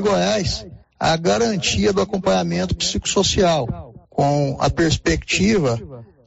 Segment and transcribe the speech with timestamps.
[0.00, 0.66] Goiás
[1.00, 5.80] a garantia do acompanhamento psicossocial, com a perspectiva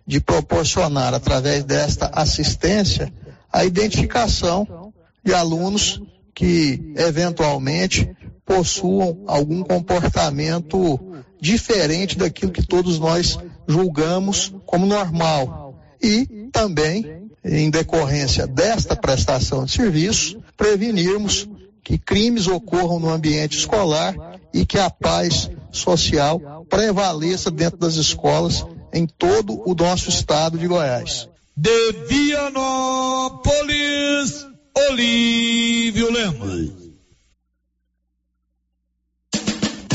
[0.05, 3.13] de proporcionar, através desta assistência,
[3.51, 4.91] a identificação
[5.23, 6.01] de alunos
[6.33, 8.09] que, eventualmente,
[8.44, 10.99] possuam algum comportamento
[11.40, 13.37] diferente daquilo que todos nós
[13.67, 15.79] julgamos como normal.
[16.02, 21.48] E também, em decorrência desta prestação de serviço, prevenirmos
[21.84, 24.16] que crimes ocorram no ambiente escolar
[24.54, 30.68] e que a paz social prevaleça dentro das escolas em todo o nosso estado de
[30.68, 31.27] Goiás.
[31.55, 33.44] De Vianópolis,
[34.90, 36.83] Olívio Lemos.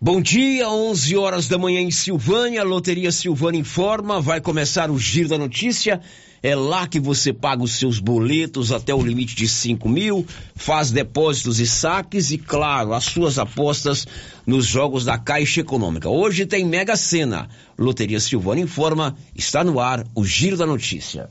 [0.00, 2.62] Bom dia, 11 horas da manhã em Silvânia.
[2.62, 4.20] Loteria Silvânia informa.
[4.20, 6.00] Vai começar o Giro da Notícia.
[6.40, 10.24] É lá que você paga os seus boletos até o limite de 5 mil,
[10.54, 14.06] faz depósitos e saques e, claro, as suas apostas
[14.46, 16.08] nos jogos da Caixa Econômica.
[16.08, 17.48] Hoje tem Mega Sena.
[17.76, 21.28] Loteria Silvana informa, está no ar o Giro da Notícia.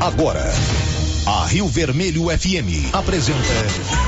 [0.00, 0.42] Agora,
[1.26, 4.07] a Rio Vermelho FM apresenta.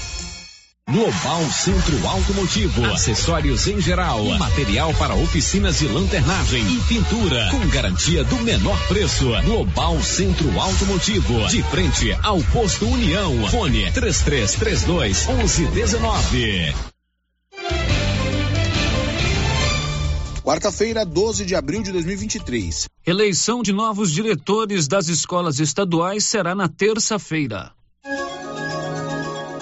[0.91, 8.25] Global Centro Automotivo, acessórios em geral, material para oficinas de lanternagem e pintura, com garantia
[8.25, 9.29] do menor preço.
[9.45, 13.31] Global Centro Automotivo, de frente ao posto União.
[13.47, 16.73] Fone 3332 1119.
[20.43, 22.89] Quarta-feira, 12 de abril de 2023.
[23.07, 27.71] Eleição de novos diretores das escolas estaduais será na terça-feira.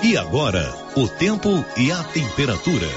[0.10, 2.90] E agora, o tempo e a temperatura.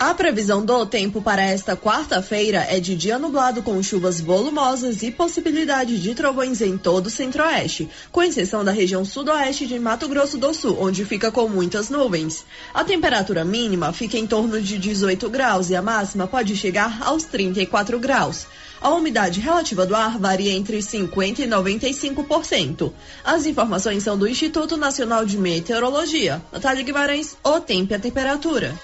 [0.00, 5.10] A previsão do tempo para esta quarta-feira é de dia nublado com chuvas volumosas e
[5.10, 10.38] possibilidade de trovões em todo o centro-oeste, com exceção da região sudoeste de Mato Grosso
[10.38, 12.46] do Sul, onde fica com muitas nuvens.
[12.72, 17.24] A temperatura mínima fica em torno de 18 graus e a máxima pode chegar aos
[17.24, 18.46] 34 graus.
[18.84, 22.92] A umidade relativa do ar varia entre 50% e 95%.
[23.24, 26.42] As informações são do Instituto Nacional de Meteorologia.
[26.52, 28.78] Natália Guimarães, o tempo e a temperatura.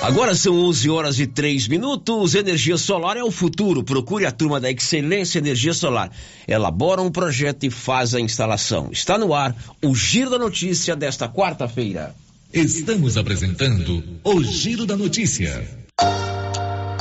[0.00, 2.34] Agora são 11 horas e 3 minutos.
[2.34, 3.84] Energia solar é o futuro.
[3.84, 6.10] Procure a turma da Excelência Energia Solar.
[6.48, 8.88] Elabora um projeto e faz a instalação.
[8.90, 12.16] Está no ar o Giro da Notícia desta quarta-feira.
[12.52, 15.64] Estamos apresentando o Giro da Notícia.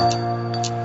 [0.02, 0.31] thank you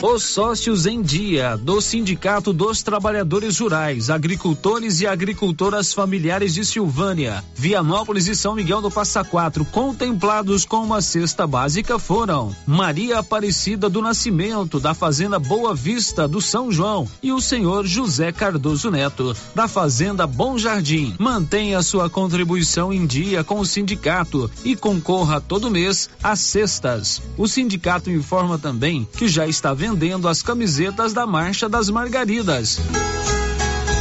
[0.00, 7.42] Os sócios em dia do Sindicato dos Trabalhadores Rurais, Agricultores e Agricultoras Familiares de Silvânia,
[7.52, 13.90] Vianópolis e São Miguel do Passa Quatro, contemplados com uma cesta básica foram Maria Aparecida
[13.90, 19.36] do Nascimento, da Fazenda Boa Vista do São João, e o senhor José Cardoso Neto,
[19.52, 21.16] da Fazenda Bom Jardim.
[21.18, 27.20] Mantenha sua contribuição em dia com o sindicato e concorra todo mês às cestas.
[27.36, 32.78] O sindicato informa também que já está vendo vendendo as camisetas da Marcha das Margaridas.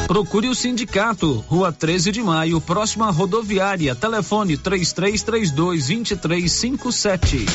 [0.07, 3.93] Procure o sindicato, Rua 13 de Maio, próxima rodoviária.
[3.93, 7.45] Telefone 3332 2357.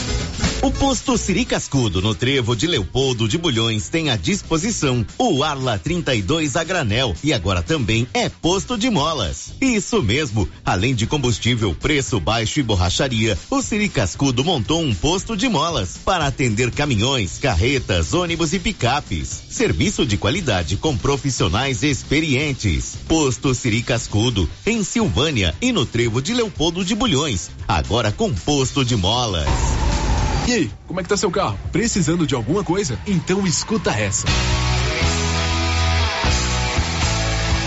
[0.61, 5.77] O posto Siri Cascudo, no trevo de Leopoldo de Bulhões, tem à disposição o Arla
[5.77, 9.55] 32 a granel e agora também é posto de molas.
[9.61, 15.37] Isso mesmo, além de combustível, preço baixo e borracharia, o Siri Cascudo montou um posto
[15.37, 19.43] de molas para atender caminhões, carretas, ônibus e picapes.
[19.49, 22.42] Serviço de qualidade com profissionais experientes.
[23.07, 28.85] Posto Siri Cascudo, em Silvânia e no trevo de Leopoldo de Bulhões, agora com posto
[28.85, 29.47] de molas.
[30.49, 31.57] E aí, como é que tá seu carro?
[31.71, 32.99] Precisando de alguma coisa?
[33.07, 34.27] Então escuta essa.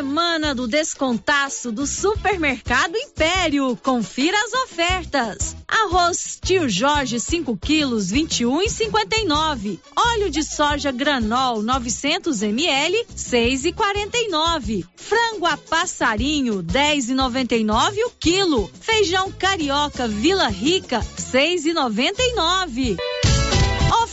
[0.00, 3.76] Semana do descontaço do Supermercado Império.
[3.82, 5.54] Confira as ofertas.
[5.68, 9.78] Arroz Tio Jorge 5 quilos 21,59.
[9.94, 14.86] Óleo de soja Granol 900 ml 6,49.
[14.96, 18.70] Frango a passarinho 10,99 o quilo.
[18.80, 22.96] Feijão carioca Vila Rica 6,99.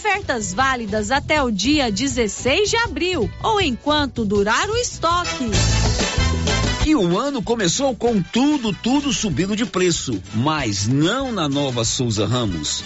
[0.08, 5.52] Ofertas válidas até o dia 16 de abril ou enquanto durar o estoque.
[6.86, 12.26] E o ano começou com tudo, tudo subindo de preço, mas não na nova Souza
[12.26, 12.86] Ramos.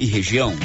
[0.00, 0.56] e região.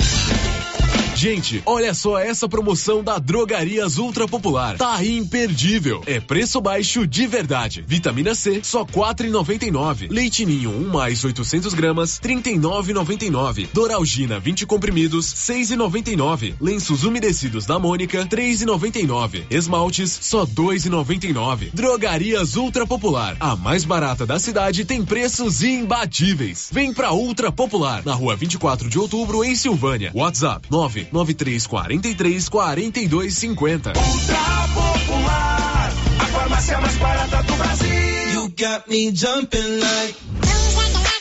[1.16, 4.78] Gente, olha só essa promoção da Drogarias Ultra Popular.
[4.78, 6.04] Tá imperdível.
[6.06, 7.86] É preço baixo de verdade.
[7.88, 10.10] Vitamina C, só quatro e noventa e nove.
[10.10, 13.66] Leite Ninho, um mais 800 gramas, trinta e nove noventa e nove.
[13.74, 16.54] Doralgina, 20 comprimidos, seis e noventa e nove.
[16.60, 19.46] Lenços umedecidos da Mônica, três e noventa e nove.
[19.50, 21.72] Esmaltes, só dois e noventa e nove.
[21.74, 26.70] Drogarias Ultra Popular, a mais barata da cidade, tem preços imbatíveis.
[26.74, 30.12] Vem pra Ultra Popular, na rua 24 de outubro, em Silvânia.
[30.14, 33.94] WhatsApp, nove 9343 4250.
[33.98, 38.34] Ultra Popular, a farmácia mais barata do Brasil.
[38.34, 40.16] You got me jumping like.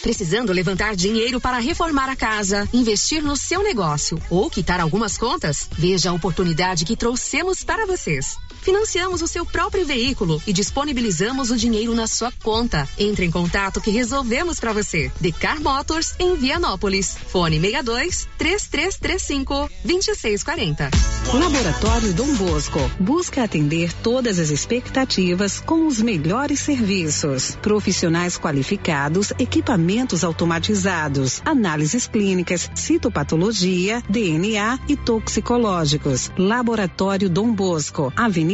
[0.05, 5.67] Precisando levantar dinheiro para reformar a casa, investir no seu negócio ou quitar algumas contas?
[5.73, 8.37] Veja a oportunidade que trouxemos para vocês.
[8.65, 12.89] Financiamos o seu próprio veículo e disponibilizamos o dinheiro na sua conta.
[12.99, 15.13] Entre em contato que resolvemos para você.
[15.21, 17.15] Decar Motors em Vianópolis.
[17.29, 20.91] Fone 62 3335 2640.
[21.35, 27.59] Laboratório Dom Bosco busca atender todas as expectativas com os melhores serviços.
[27.61, 36.33] Profissionais qualificados, equipamentos automatizados, análises clínicas, citopatologia, DNA e toxicológicos.
[36.39, 38.54] Laboratório Dom Bosco, Avenida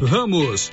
[0.00, 0.72] Ramos,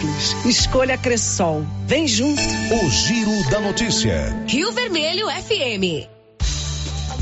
[0.45, 1.65] Escolha Cressol.
[1.85, 2.41] Vem junto.
[2.41, 4.35] O Giro da Notícia.
[4.47, 6.20] Rio Vermelho FM.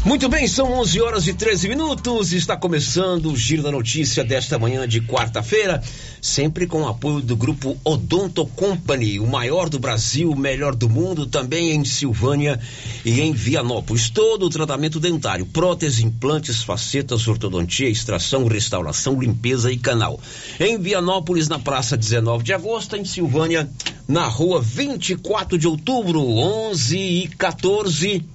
[0.06, 2.32] Muito bem, são 11 horas e 13 minutos.
[2.32, 5.84] Está começando o Giro da Notícia desta manhã de quarta-feira,
[6.22, 10.90] sempre com o apoio do grupo Odonto Company, o maior do Brasil, o melhor do
[10.90, 12.58] mundo, também em Silvânia
[13.04, 14.10] e em Vianópolis.
[14.10, 20.18] Todo o tratamento dentário, prótese, implantes, facetas, ortodontia, extração, restauração, limpeza e canal.
[20.62, 23.70] Em Vianópolis, na Praça 19 de Agosto, em Silvânia,
[24.08, 28.26] na Rua 24 de Outubro, 11 e 14.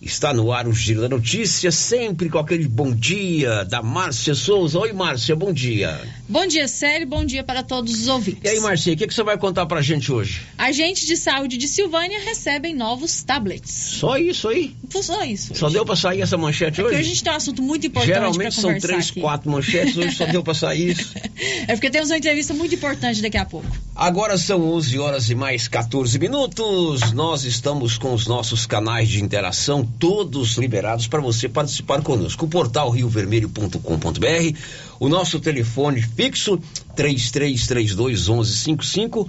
[0.00, 4.78] Está no ar o Giro da Notícia, sempre com aquele bom dia da Márcia Souza.
[4.78, 6.00] Oi, Márcia, bom dia.
[6.28, 8.40] Bom dia, Célio, bom dia para todos os ouvintes.
[8.44, 10.42] E aí, Márcia, o que, que você vai contar pra gente hoje?
[10.56, 13.72] Agentes de saúde de Silvânia recebem novos tablets.
[13.72, 14.76] Só isso aí?
[15.02, 15.52] Só isso.
[15.56, 16.94] Só deu pra sair essa manchete é hoje?
[16.94, 19.20] Porque a gente tem um assunto muito importante Geralmente são três, aqui.
[19.20, 21.12] quatro manchetes, hoje só deu pra sair isso.
[21.68, 23.68] É porque temos uma entrevista muito importante daqui a pouco.
[23.94, 27.12] Agora são 11 horas e mais 14 minutos.
[27.12, 32.46] Nós estamos com os nossos canais de interação todos liberados para você participar conosco.
[32.46, 34.58] O portal riovermelho.com.br,
[35.00, 36.60] o nosso telefone fixo
[36.94, 39.28] 3332 1155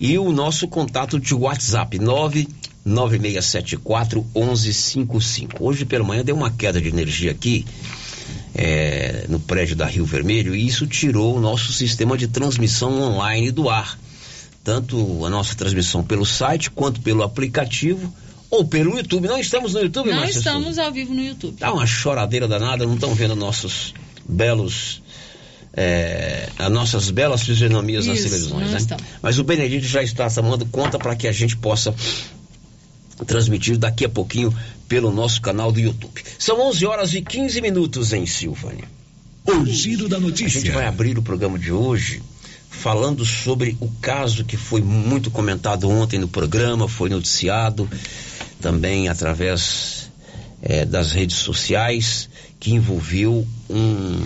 [0.00, 5.64] e o nosso contato de WhatsApp 99674 1155.
[5.64, 7.64] Hoje pela manhã deu uma queda de energia aqui.
[8.52, 13.52] É, no prédio da Rio Vermelho e isso tirou o nosso sistema de transmissão online
[13.52, 13.96] do ar.
[14.64, 18.12] Tanto a nossa transmissão pelo site quanto pelo aplicativo
[18.50, 19.28] ou pelo YouTube.
[19.28, 20.84] Não estamos no YouTube, Não Márcia estamos Souza?
[20.84, 21.56] ao vivo no YouTube.
[21.56, 23.94] Tá uma choradeira danada, não estão vendo nossos
[24.28, 25.00] belos.
[25.72, 28.76] É, as nossas belas fisionomias nas Isso, televisões, não né?
[28.78, 28.98] estão.
[29.22, 31.94] Mas o Benedito já está tomando conta para que a gente possa
[33.24, 34.52] transmitir daqui a pouquinho
[34.88, 36.22] pelo nosso canal do YouTube.
[36.38, 38.84] São 11 horas e 15 minutos em Silvânia.
[39.46, 40.72] O Giro da A gente Notícia.
[40.72, 42.20] vai abrir o programa de hoje
[42.70, 47.86] falando sobre o caso que foi muito comentado ontem no programa, foi noticiado
[48.60, 50.10] também através
[50.62, 54.18] eh, das redes sociais, que envolveu um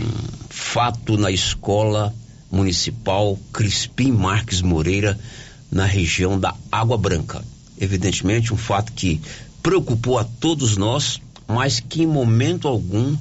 [0.50, 2.14] fato na escola
[2.50, 5.18] municipal Crispim Marques Moreira,
[5.72, 7.42] na região da Água Branca.
[7.80, 9.20] evidentemente, um fato que
[9.60, 13.16] preocupou a todos nós, mas que em momento algum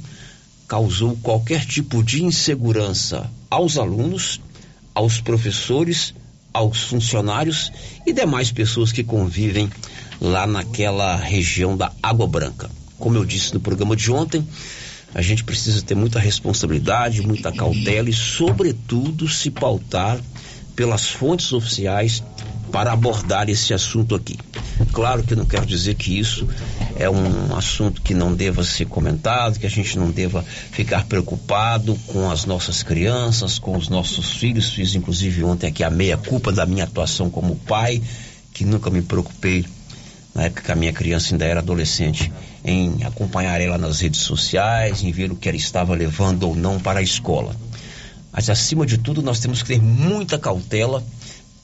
[0.68, 4.39] causou qualquer tipo de insegurança aos alunos,
[4.93, 6.13] aos professores,
[6.53, 7.71] aos funcionários
[8.05, 9.69] e demais pessoas que convivem
[10.21, 12.69] lá naquela região da Água Branca.
[13.00, 14.47] Como eu disse no programa de ontem,
[15.13, 20.19] a gente precisa ter muita responsabilidade, muita cautela e, sobretudo, se pautar
[20.75, 22.23] pelas fontes oficiais
[22.74, 24.36] para abordar esse assunto aqui.
[24.92, 26.48] Claro que não quero dizer que isso
[26.98, 31.96] é um assunto que não deva ser comentado, que a gente não deva ficar preocupado
[32.08, 34.74] com as nossas crianças, com os nossos filhos.
[34.74, 38.01] Fiz inclusive ontem aqui a meia culpa da minha atuação como pai,
[38.51, 39.63] que nunca me preocupei
[40.34, 42.34] na época que a minha criança ainda era adolescente,
[42.65, 46.80] em acompanhar ela nas redes sociais, em ver o que ela estava levando ou não
[46.80, 47.56] para a escola.
[48.32, 51.03] Mas acima de tudo, nós temos que ter muita cautela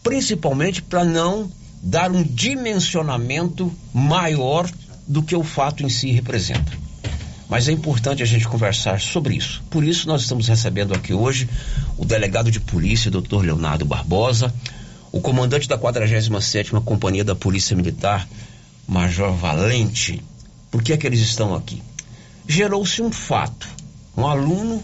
[0.09, 1.51] principalmente para não
[1.83, 4.67] dar um dimensionamento maior
[5.07, 6.71] do que o fato em si representa.
[7.47, 9.61] Mas é importante a gente conversar sobre isso.
[9.69, 11.47] Por isso, nós estamos recebendo aqui hoje
[11.95, 13.43] o delegado de polícia, Dr.
[13.43, 14.51] Leonardo Barbosa,
[15.11, 18.27] o comandante da 47ª Companhia da Polícia Militar,
[18.87, 20.23] Major Valente.
[20.71, 21.83] Por que é que eles estão aqui?
[22.47, 23.67] Gerou-se um fato.
[24.17, 24.81] Um aluno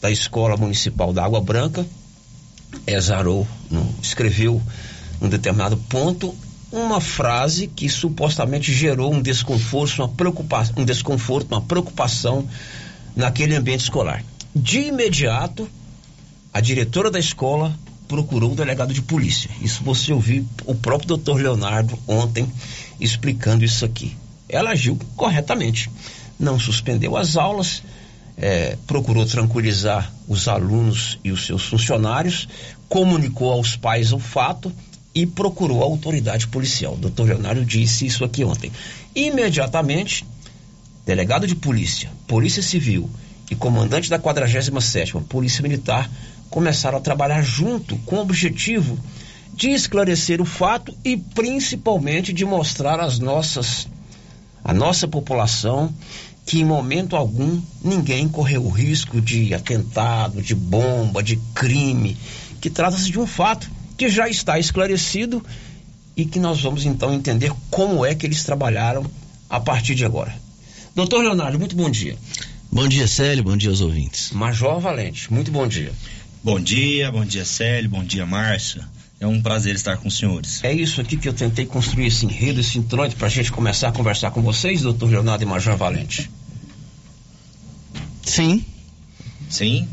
[0.00, 1.86] da Escola Municipal da Água Branca
[2.86, 3.46] exarou,
[4.02, 4.62] escreveu
[5.20, 6.34] um determinado ponto
[6.70, 12.46] uma frase que supostamente gerou um desconforto, uma preocupação, um desconforto, uma preocupação
[13.16, 14.22] naquele ambiente escolar.
[14.54, 15.68] De imediato,
[16.52, 17.74] a diretora da escola
[18.06, 19.50] procurou o delegado de polícia.
[19.60, 22.50] Isso você ouviu o próprio doutor Leonardo ontem
[23.00, 24.16] explicando isso aqui.
[24.48, 25.90] Ela agiu corretamente.
[26.38, 27.82] Não suspendeu as aulas,
[28.40, 32.48] é, procurou tranquilizar os alunos e os seus funcionários,
[32.88, 34.72] comunicou aos pais o fato
[35.14, 36.94] e procurou a autoridade policial.
[36.94, 38.70] O doutor Leonardo disse isso aqui ontem.
[39.14, 40.24] Imediatamente,
[41.04, 43.10] delegado de polícia, polícia civil
[43.50, 46.08] e comandante da 47ª Polícia Militar
[46.48, 48.98] começaram a trabalhar junto com o objetivo
[49.54, 53.88] de esclarecer o fato e principalmente de mostrar às nossas
[54.62, 55.92] a nossa população
[56.48, 62.16] que em momento algum ninguém correu o risco de atentado, de bomba, de crime,
[62.58, 65.44] que trata-se de um fato que já está esclarecido
[66.16, 69.04] e que nós vamos então entender como é que eles trabalharam
[69.50, 70.34] a partir de agora.
[70.94, 72.16] Doutor Leonardo, muito bom dia.
[72.72, 74.30] Bom dia, Célio, bom dia aos ouvintes.
[74.30, 75.92] Major Valente, muito bom dia.
[76.42, 78.88] Bom dia, bom dia, Célio, bom dia, Márcia.
[79.20, 80.64] É um prazer estar com os senhores.
[80.64, 83.88] É isso aqui que eu tentei construir esse enredo, esse introito, para a gente começar
[83.88, 86.30] a conversar com vocês, doutor Leonardo e Major Valente.
[88.22, 88.64] Sim.
[89.48, 89.88] Sim.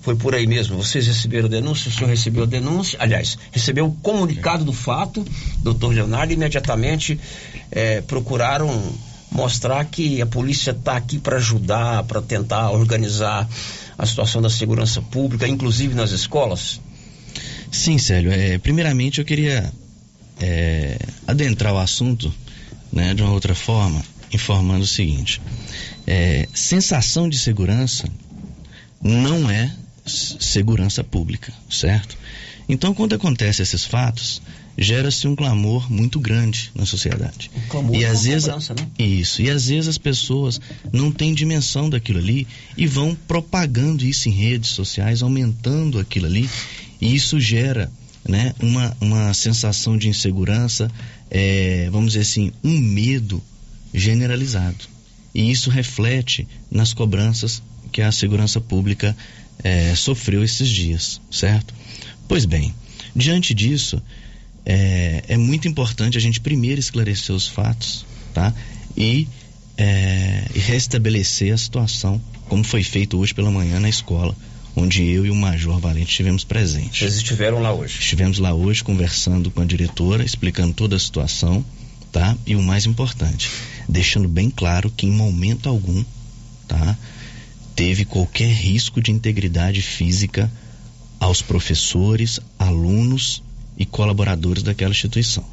[0.00, 0.76] Foi por aí mesmo.
[0.76, 5.24] Vocês receberam denúncia, o senhor recebeu a denúncia, aliás, recebeu o comunicado do fato,
[5.58, 7.18] doutor Leonardo, imediatamente
[7.72, 8.94] é, procuraram
[9.32, 13.48] mostrar que a polícia está aqui para ajudar, para tentar organizar
[13.98, 16.80] a situação da segurança pública, inclusive nas escolas?
[17.70, 18.30] Sim, Célio.
[18.30, 19.72] É, primeiramente, eu queria
[20.40, 22.32] é, adentrar o assunto
[22.92, 25.40] né, de uma outra forma, informando o seguinte:
[26.06, 28.08] é, sensação de segurança
[29.02, 29.74] não é
[30.06, 32.16] segurança pública, certo?
[32.68, 34.42] Então, quando acontecem esses fatos,
[34.76, 37.50] gera-se um clamor muito grande na sociedade.
[37.56, 38.88] Um clamor e às vezes né?
[38.98, 40.60] isso, e às vezes as pessoas
[40.92, 46.48] não têm dimensão daquilo ali e vão propagando isso em redes sociais, aumentando aquilo ali,
[47.00, 47.90] e isso gera,
[48.28, 50.90] né, uma, uma sensação de insegurança,
[51.30, 53.42] é, vamos dizer assim, um medo
[53.94, 54.95] generalizado.
[55.36, 59.14] E isso reflete nas cobranças que a segurança pública
[59.62, 61.74] é, sofreu esses dias, certo?
[62.26, 62.74] Pois bem,
[63.14, 64.02] diante disso,
[64.64, 68.50] é, é, muito importante a gente primeiro esclarecer os fatos, tá?
[68.96, 69.28] E,
[69.76, 72.18] é, restabelecer a situação,
[72.48, 74.34] como foi feito hoje pela manhã na escola,
[74.74, 76.98] onde eu e o Major Valente estivemos presentes.
[77.00, 77.98] Vocês estiveram lá hoje?
[77.98, 81.62] Estivemos lá hoje conversando com a diretora, explicando toda a situação,
[82.10, 82.34] tá?
[82.46, 83.50] E o mais importante,
[83.88, 86.04] deixando bem claro que em momento algum,
[86.66, 86.96] tá?
[87.74, 90.50] Teve qualquer risco de integridade física
[91.20, 93.42] aos professores, alunos
[93.76, 95.44] e colaboradores daquela instituição,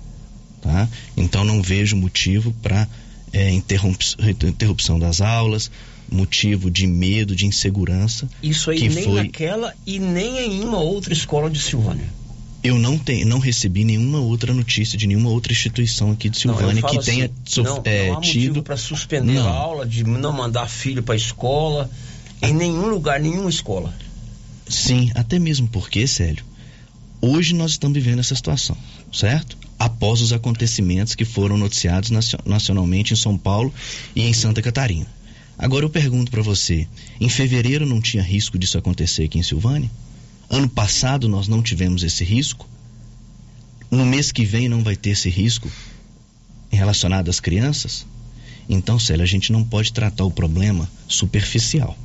[0.61, 0.87] tá?
[1.15, 2.87] Então não vejo motivo para
[3.31, 5.69] é, interrupção das aulas,
[6.09, 8.29] motivo de medo, de insegurança.
[8.41, 9.23] Isso aí que nem foi...
[9.23, 12.07] naquela e nem em uma outra escola de Silvânia.
[12.63, 16.81] Eu não, tenho, não recebi nenhuma outra notícia de nenhuma outra instituição aqui de Silvânia
[16.81, 18.63] não, que assim, tenha não, é, não há tido.
[18.63, 19.47] para suspender Não.
[19.47, 21.89] a aula, de não mandar filho para a escola,
[22.41, 23.93] em nenhum lugar, nenhuma escola.
[24.69, 26.45] Sim, até mesmo porque, Célio,
[27.25, 28.75] Hoje nós estamos vivendo essa situação,
[29.09, 29.57] certo?
[29.79, 32.11] Após os acontecimentos que foram noticiados
[32.45, 33.73] nacionalmente em São Paulo
[34.13, 35.07] e em Santa Catarina.
[35.57, 36.85] Agora eu pergunto para você:
[37.21, 39.89] em fevereiro não tinha risco disso acontecer aqui em Silvânia?
[40.49, 42.67] Ano passado nós não tivemos esse risco?
[43.89, 45.71] No mês que vem não vai ter esse risco
[46.71, 48.05] relacionado às crianças?
[48.67, 51.97] Então, Célia, a gente não pode tratar o problema superficial.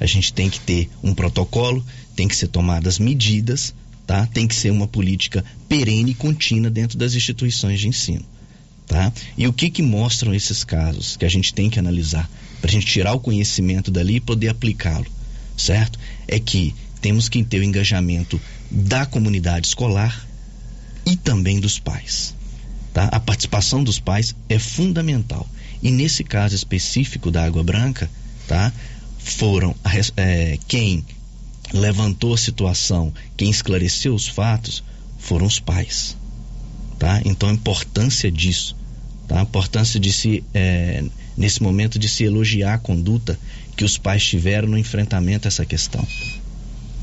[0.00, 1.84] A gente tem que ter um protocolo,
[2.16, 3.74] tem que ser tomadas medidas,
[4.06, 4.26] tá?
[4.26, 8.24] Tem que ser uma política perene e contínua dentro das instituições de ensino,
[8.86, 9.12] tá?
[9.36, 12.28] E o que que mostram esses casos que a gente tem que analisar
[12.60, 15.06] para a gente tirar o conhecimento dali e poder aplicá-lo,
[15.56, 15.98] certo?
[16.26, 20.24] É que temos que ter o engajamento da comunidade escolar
[21.04, 22.34] e também dos pais.
[22.94, 23.06] Tá?
[23.06, 25.46] A participação dos pais é fundamental.
[25.82, 28.08] E nesse caso específico da Água Branca,
[28.46, 28.72] tá?
[29.18, 29.74] foram
[30.16, 31.04] é, quem
[31.74, 34.84] levantou a situação, quem esclareceu os fatos,
[35.18, 36.16] foram os pais.
[37.00, 37.20] Tá?
[37.24, 38.76] Então a importância disso,
[39.26, 39.40] tá?
[39.40, 41.02] a importância de se, é,
[41.36, 43.36] nesse momento, de se elogiar a conduta
[43.76, 46.06] que os pais tiveram no enfrentamento a essa questão.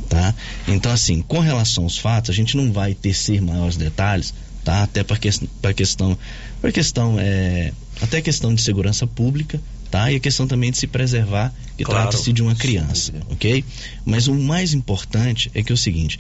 [0.10, 0.34] Tá?
[0.68, 4.82] Então, assim, com relação aos fatos, a gente não vai tecer maiores detalhes, tá?
[4.82, 5.30] Até para que,
[5.74, 6.18] questão,
[6.60, 10.12] para questão, é, até questão de segurança pública, tá?
[10.12, 12.10] E a questão também de se preservar, que claro.
[12.10, 13.64] trata-se de uma criança, ok?
[14.04, 16.20] Mas o mais importante é que é o seguinte: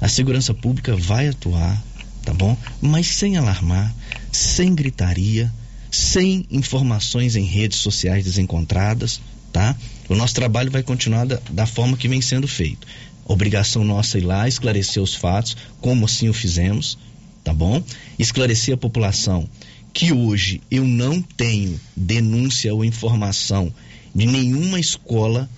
[0.00, 1.80] a segurança pública vai atuar,
[2.24, 2.56] tá bom?
[2.80, 3.94] Mas sem alarmar,
[4.32, 5.52] sem gritaria,
[5.90, 9.20] sem informações em redes sociais desencontradas,
[9.52, 9.76] tá?
[10.08, 12.86] O nosso trabalho vai continuar da, da forma que vem sendo feito
[13.24, 16.98] Obrigação nossa ir lá, esclarecer os fatos, como assim o fizemos,
[17.44, 17.82] tá bom?
[18.18, 19.48] Esclarecer a população
[19.92, 23.72] que hoje eu não tenho denúncia ou informação
[24.14, 25.48] de nenhuma escola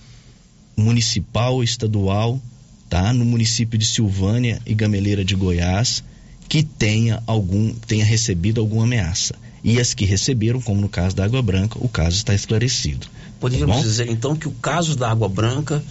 [0.75, 2.39] municipal ou estadual,
[2.89, 3.13] tá?
[3.13, 6.03] No município de Silvânia e Gameleira de Goiás
[6.47, 9.35] que tenha algum tenha recebido alguma ameaça.
[9.63, 13.07] E as que receberam, como no caso da Água Branca, o caso está esclarecido.
[13.39, 15.83] Poderíamos tá dizer então que o caso da Água Branca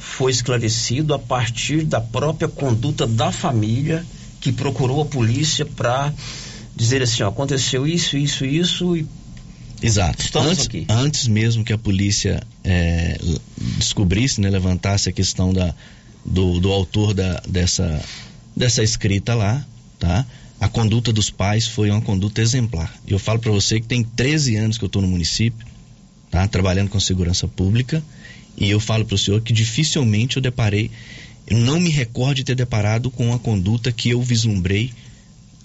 [0.00, 4.04] foi esclarecido a partir da própria conduta da família
[4.40, 6.12] que procurou a polícia para
[6.74, 9.06] dizer assim, ó, aconteceu isso, isso, isso e
[9.82, 10.22] Exato.
[10.22, 10.86] Estamos antes, aqui.
[10.88, 13.18] antes mesmo que a polícia é,
[13.78, 15.74] descobrisse, né, levantasse a questão da,
[16.24, 18.02] do, do autor da, dessa,
[18.54, 19.64] dessa escrita lá,
[19.98, 20.26] tá?
[20.60, 22.94] A conduta dos pais foi uma conduta exemplar.
[23.08, 25.66] Eu falo para você que tem 13 anos que eu estou no município,
[26.30, 26.46] tá?
[26.46, 28.02] Trabalhando com segurança pública
[28.60, 30.90] e eu falo para o senhor que dificilmente eu deparei,
[31.46, 34.92] eu não me recordo de ter deparado com a conduta que eu vislumbrei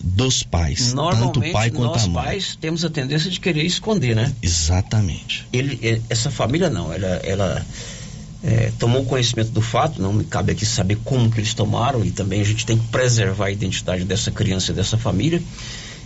[0.01, 2.13] dos pais, tanto o pai quanto a mãe.
[2.13, 4.33] Nós pais temos a tendência de querer esconder, né?
[4.41, 5.45] Exatamente.
[5.51, 7.65] Ele, ele essa família não, ela, ela
[8.43, 12.11] é, tomou conhecimento do fato, não me cabe aqui saber como que eles tomaram e
[12.11, 15.41] também a gente tem que preservar a identidade dessa criança e dessa família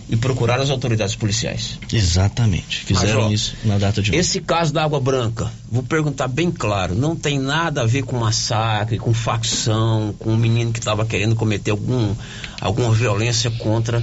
[0.08, 1.78] e procurar as autoridades policiais.
[1.92, 2.84] Exatamente.
[2.84, 4.18] Fizeram ó, isso na data de hoje.
[4.18, 8.18] Esse caso da Água Branca, vou perguntar bem claro, não tem nada a ver com
[8.18, 12.14] massacre, com facção, com um menino que estava querendo cometer algum,
[12.60, 14.02] alguma violência contra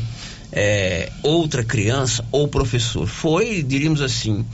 [0.51, 3.07] é, outra criança ou professor.
[3.07, 4.45] Foi, diríamos assim,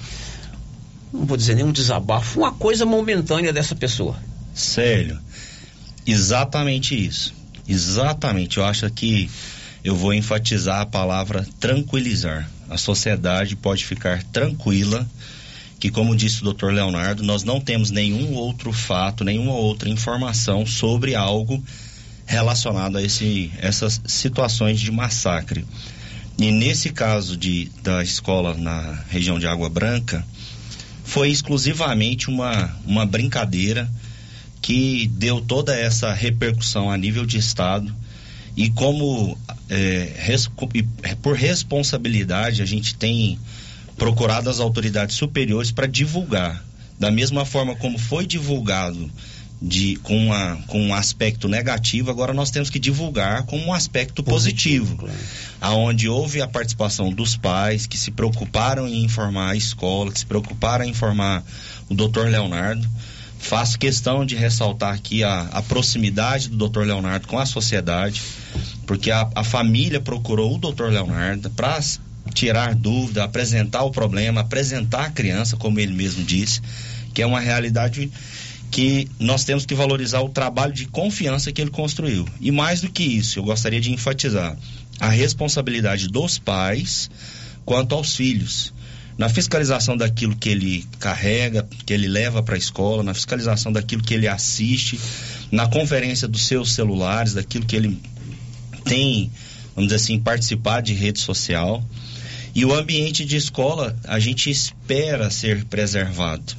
[1.11, 4.15] não vou dizer nenhum desabafo, uma coisa momentânea dessa pessoa.
[4.53, 5.19] Sério,
[6.05, 7.33] exatamente isso.
[7.67, 8.57] Exatamente.
[8.57, 9.29] Eu acho que
[9.83, 12.49] eu vou enfatizar a palavra tranquilizar.
[12.69, 15.07] A sociedade pode ficar tranquila
[15.79, 16.67] que, como disse o Dr.
[16.67, 21.61] Leonardo, nós não temos nenhum outro fato, nenhuma outra informação sobre algo
[22.25, 25.65] relacionado a esse, essas situações de massacre.
[26.37, 30.25] E nesse caso de, da escola na região de Água Branca,
[31.03, 33.89] foi exclusivamente uma, uma brincadeira
[34.61, 37.93] que deu toda essa repercussão a nível de Estado
[38.55, 39.37] e como
[39.73, 40.49] é, res,
[41.21, 43.39] por responsabilidade a gente tem
[43.97, 46.63] procurado as autoridades superiores para divulgar
[46.99, 49.09] da mesma forma como foi divulgado
[49.61, 54.21] de, com, uma, com um aspecto negativo, agora nós temos que divulgar com um aspecto
[54.21, 55.19] positivo, positivo claro.
[55.61, 60.25] aonde houve a participação dos pais que se preocuparam em informar a escola, que se
[60.25, 61.43] preocuparam em informar
[61.89, 62.87] o doutor Leonardo.
[63.43, 68.21] Faço questão de ressaltar aqui a, a proximidade do doutor Leonardo com a sociedade
[68.85, 71.79] porque a, a família procurou o doutor Leonardo para
[72.33, 76.61] tirar dúvida, apresentar o problema, apresentar a criança, como ele mesmo disse,
[77.13, 78.11] que é uma realidade
[78.71, 82.27] que nós temos que valorizar o trabalho de confiança que ele construiu.
[82.41, 84.57] E mais do que isso, eu gostaria de enfatizar
[84.99, 87.09] a responsabilidade dos pais
[87.65, 88.72] quanto aos filhos.
[89.17, 94.01] Na fiscalização daquilo que ele carrega, que ele leva para a escola, na fiscalização daquilo
[94.01, 94.99] que ele assiste,
[95.51, 98.01] na conferência dos seus celulares, daquilo que ele
[98.83, 99.31] tem,
[99.75, 101.83] vamos dizer assim, participado de rede social.
[102.55, 106.55] E o ambiente de escola, a gente espera ser preservado.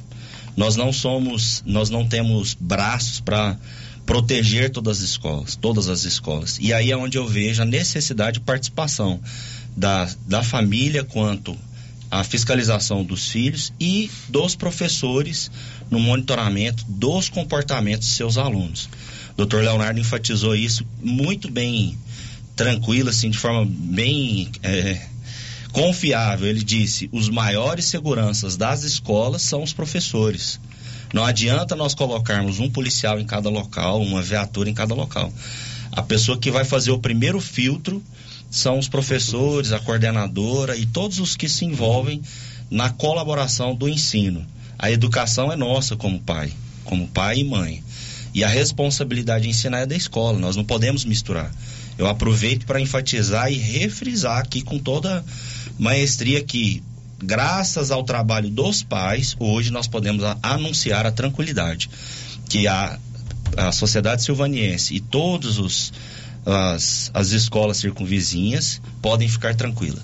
[0.55, 3.57] Nós não somos, nós não temos braços para
[4.05, 6.57] proteger todas as escolas, todas as escolas.
[6.61, 9.19] E aí é onde eu vejo a necessidade de participação
[9.75, 11.57] da, da família quanto
[12.19, 15.51] a fiscalização dos filhos e dos professores
[15.91, 18.89] no monitoramento dos comportamentos de seus alunos.
[19.37, 19.57] O Dr.
[19.57, 21.97] Leonardo enfatizou isso muito bem
[22.55, 25.07] tranquilo, assim, de forma bem é,
[25.73, 26.47] confiável.
[26.47, 30.59] Ele disse: os maiores seguranças das escolas são os professores.
[31.13, 35.31] Não adianta nós colocarmos um policial em cada local, uma viatura em cada local.
[35.91, 38.01] A pessoa que vai fazer o primeiro filtro
[38.55, 42.21] são os professores, a coordenadora e todos os que se envolvem
[42.71, 44.45] na colaboração do ensino.
[44.79, 46.53] A educação é nossa como pai,
[46.85, 47.83] como pai e mãe.
[48.33, 51.51] E a responsabilidade de ensinar é da escola, nós não podemos misturar.
[51.97, 55.23] Eu aproveito para enfatizar e refrisar aqui com toda
[55.77, 56.81] maestria que,
[57.21, 61.89] graças ao trabalho dos pais, hoje nós podemos anunciar a tranquilidade.
[62.49, 62.97] Que a,
[63.57, 65.93] a sociedade silvaniense e todos os
[66.45, 70.03] as, as escolas circunvizinhas podem ficar tranquilas.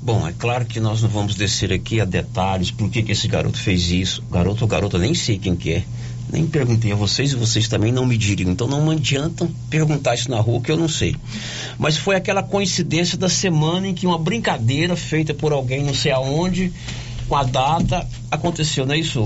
[0.00, 3.26] Bom, é claro que nós não vamos descer aqui a detalhes por que, que esse
[3.26, 4.22] garoto fez isso.
[4.30, 5.84] Garoto ou garota, nem sei quem que é.
[6.30, 8.50] Nem perguntei a vocês e vocês também não me diriam.
[8.50, 11.16] Então não adiantam perguntar isso na rua que eu não sei.
[11.78, 16.12] Mas foi aquela coincidência da semana em que uma brincadeira feita por alguém não sei
[16.12, 16.70] aonde,
[17.26, 19.24] com a data, aconteceu, não é isso?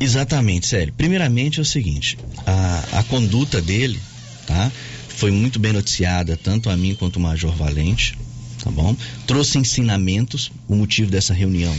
[0.00, 0.92] Exatamente, sério.
[0.96, 4.00] Primeiramente é o seguinte, a, a conduta dele,
[4.46, 4.70] tá?
[5.16, 8.16] Foi muito bem noticiada, tanto a mim quanto o Major Valente,
[8.62, 8.94] tá bom?
[9.26, 11.74] Trouxe ensinamentos, o motivo dessa reunião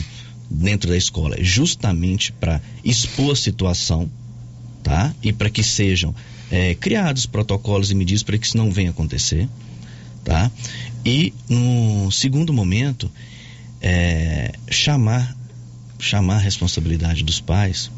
[0.50, 4.10] dentro da escola é justamente para expor a situação,
[4.82, 5.14] tá?
[5.22, 6.16] E para que sejam
[6.50, 9.48] é, criados protocolos e medidas para que isso não venha acontecer,
[10.24, 10.52] tá?
[11.06, 13.10] E no segundo momento,
[13.80, 15.38] é, chamar
[16.00, 17.92] chamar a responsabilidade dos pais,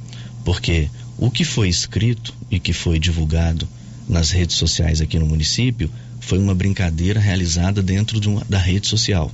[0.43, 3.67] porque o que foi escrito e que foi divulgado
[4.10, 8.88] nas redes sociais aqui no município foi uma brincadeira realizada dentro de uma, da rede
[8.88, 9.32] social,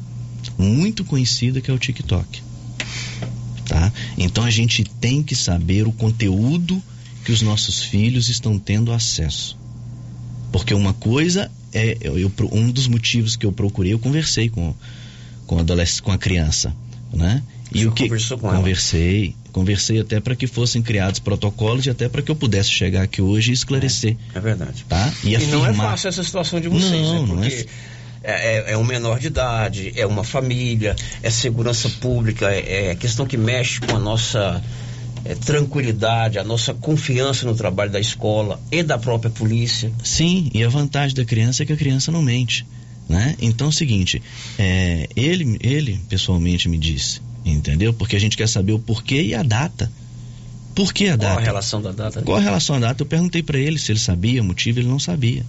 [0.58, 2.44] muito conhecida que é o TikTok.
[3.66, 3.92] Tá?
[4.18, 6.84] Então a gente tem que saber o conteúdo
[7.24, 9.58] que os nossos filhos estão tendo acesso.
[10.52, 14.76] Porque uma coisa é eu, um dos motivos que eu procurei, eu conversei com
[15.46, 15.58] com,
[16.04, 16.76] com a criança,
[17.14, 17.42] né?
[17.76, 19.52] E o que conversou com conversei, ela?
[19.52, 23.22] conversei até para que fossem criados protocolos e até para que eu pudesse chegar aqui
[23.22, 24.16] hoje e esclarecer.
[24.34, 24.86] É, é verdade.
[24.88, 25.14] Tá?
[25.24, 25.60] E, e afirmar...
[25.60, 27.34] não é fácil essa situação de vocês, não, né?
[27.36, 27.66] Não é...
[28.28, 33.24] É, é, um menor de idade, é uma família, é segurança pública, é, é questão
[33.24, 34.64] que mexe com a nossa
[35.24, 39.92] é, tranquilidade, a nossa confiança no trabalho da escola e da própria polícia.
[40.04, 42.66] Sim, e a vantagem da criança é que a criança não mente.
[43.08, 43.36] Né?
[43.40, 44.22] Então é o seguinte,
[44.58, 47.94] é, ele, ele pessoalmente me disse, entendeu?
[47.94, 49.92] Porque a gente quer saber o porquê e a data.
[50.74, 51.34] Por que a data?
[51.34, 52.22] Qual a relação da data?
[52.22, 53.04] Qual a relação da data?
[53.04, 55.46] Eu perguntei para ele se ele sabia o motivo, ele não sabia.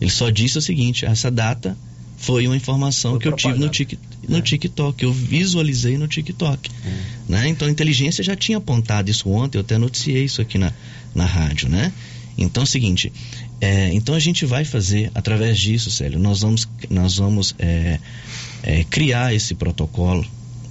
[0.00, 1.76] Ele só disse o seguinte: essa data
[2.16, 4.40] foi uma informação foi que eu tive no, é.
[4.40, 6.70] TikTok, eu visualizei no TikTok.
[6.70, 6.92] É.
[7.28, 7.48] Né?
[7.48, 10.72] Então a inteligência já tinha apontado isso ontem, eu até noticiei isso aqui na,
[11.14, 11.92] na rádio, né?
[12.38, 13.12] Então é o seguinte,
[13.60, 17.98] é, então a gente vai fazer, através disso, Célio, nós vamos, nós vamos é,
[18.62, 20.26] é, criar esse protocolo,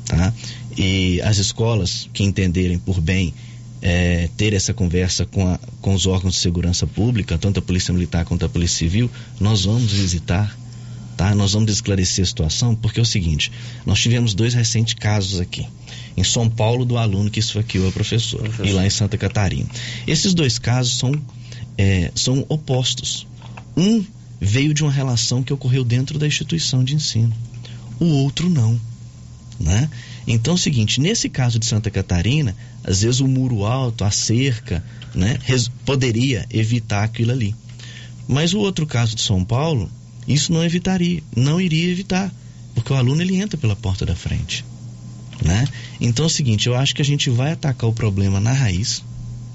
[0.05, 0.33] tá?
[0.77, 3.33] E as escolas que entenderem por bem
[3.81, 7.93] é, ter essa conversa com, a, com os órgãos de segurança pública, tanto a Polícia
[7.93, 10.57] Militar quanto a Polícia Civil, nós vamos visitar,
[11.15, 11.35] tá?
[11.35, 13.51] Nós vamos esclarecer a situação, porque é o seguinte,
[13.85, 15.67] nós tivemos dois recentes casos aqui.
[16.17, 18.65] Em São Paulo, do aluno que esfaqueou a professora, professor.
[18.65, 19.69] e lá em Santa Catarina.
[20.07, 21.11] Esses dois casos são
[21.77, 23.27] é, são opostos.
[23.75, 24.03] Um
[24.39, 27.33] veio de uma relação que ocorreu dentro da instituição de ensino,
[27.99, 28.79] o outro não.
[29.59, 29.89] Né?
[30.27, 34.11] Então é o seguinte, nesse caso de Santa Catarina, às vezes o muro alto, a
[34.11, 35.39] cerca, né,
[35.85, 37.55] poderia evitar aquilo ali.
[38.27, 39.89] Mas o outro caso de São Paulo,
[40.27, 42.33] isso não evitaria, não iria evitar,
[42.73, 44.65] porque o aluno ele entra pela porta da frente.
[45.43, 45.67] Né?
[46.01, 49.03] Então é o seguinte, eu acho que a gente vai atacar o problema na raiz,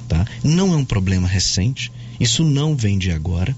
[0.09, 0.27] tá?
[0.45, 3.57] Não é um problema recente, isso não vem de agora,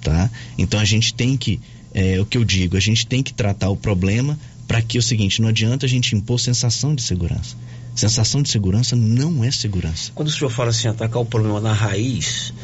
[0.00, 0.28] tá?
[0.58, 1.60] Então a gente tem que,
[1.94, 5.00] é o que eu digo, a gente tem que tratar o problema para que é
[5.00, 7.56] o seguinte, não adianta a gente impor sensação de segurança.
[7.94, 10.12] Sensação de segurança não é segurança.
[10.14, 12.54] Quando o senhor fala assim, atacar o problema na raiz,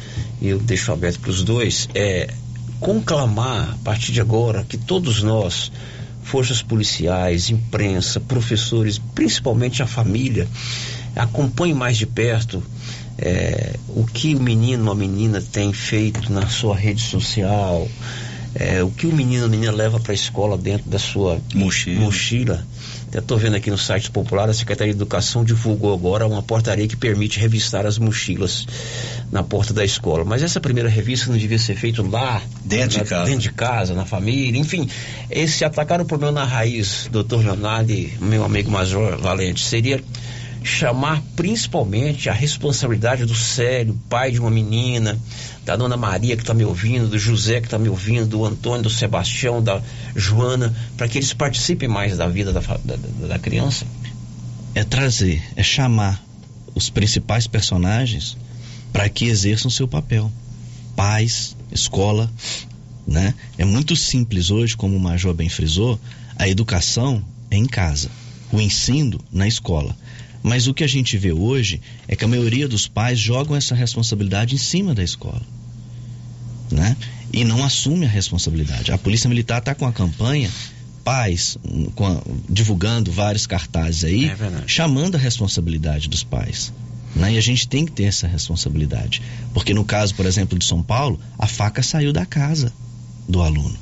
[0.41, 2.33] eu deixo aberto para os dois, é
[2.79, 5.71] conclamar a partir de agora que todos nós,
[6.23, 10.47] forças policiais, imprensa, professores, principalmente a família,
[11.15, 12.63] acompanhem mais de perto
[13.21, 17.87] é, o que o menino ou a menina tem feito na sua rede social,
[18.55, 21.99] é, o que o menino ou menina leva para a escola dentro da sua mochila.
[21.99, 22.65] mochila.
[23.07, 26.87] Até estou vendo aqui no site popular, a Secretaria de Educação divulgou agora uma portaria
[26.87, 28.67] que permite revistar as mochilas
[29.31, 30.23] na porta da escola.
[30.23, 33.25] Mas essa primeira revista não devia ser feita lá, Dentro na, de casa.
[33.25, 34.87] dentro de casa, na família, enfim.
[35.29, 40.03] Esse atacar o problema na raiz, doutor Leonardo e meu amigo Major Valente, seria
[40.63, 45.17] chamar principalmente a responsabilidade do Célio, pai de uma menina,
[45.65, 48.83] da dona Maria que está me ouvindo, do José que está me ouvindo, do Antônio,
[48.83, 49.81] do Sebastião, da
[50.15, 53.85] Joana, para que eles participem mais da vida da, da- da criança.
[54.75, 56.23] É trazer, é chamar
[56.75, 58.37] os principais personagens
[58.93, 60.31] para que exerçam seu papel.
[60.95, 62.29] Pais, escola,
[63.07, 63.33] né?
[63.57, 65.99] É muito simples hoje, como o Major bem frisou,
[66.35, 68.09] a educação é em casa,
[68.51, 69.95] o ensino na escola.
[70.41, 73.75] Mas o que a gente vê hoje é que a maioria dos pais jogam essa
[73.75, 75.41] responsabilidade em cima da escola,
[76.71, 76.95] né?
[77.31, 78.91] E não assume a responsabilidade.
[78.91, 80.49] A Polícia Militar está com a campanha
[81.03, 86.71] pais hum, a- divulgando vários cartazes aí, É chamando a responsabilidade dos pais.
[87.15, 87.33] Né?
[87.33, 89.21] E a gente tem que ter essa responsabilidade.
[89.53, 92.71] Porque no caso, por exemplo, de São Paulo, a faca saiu da casa
[93.27, 93.75] do aluno.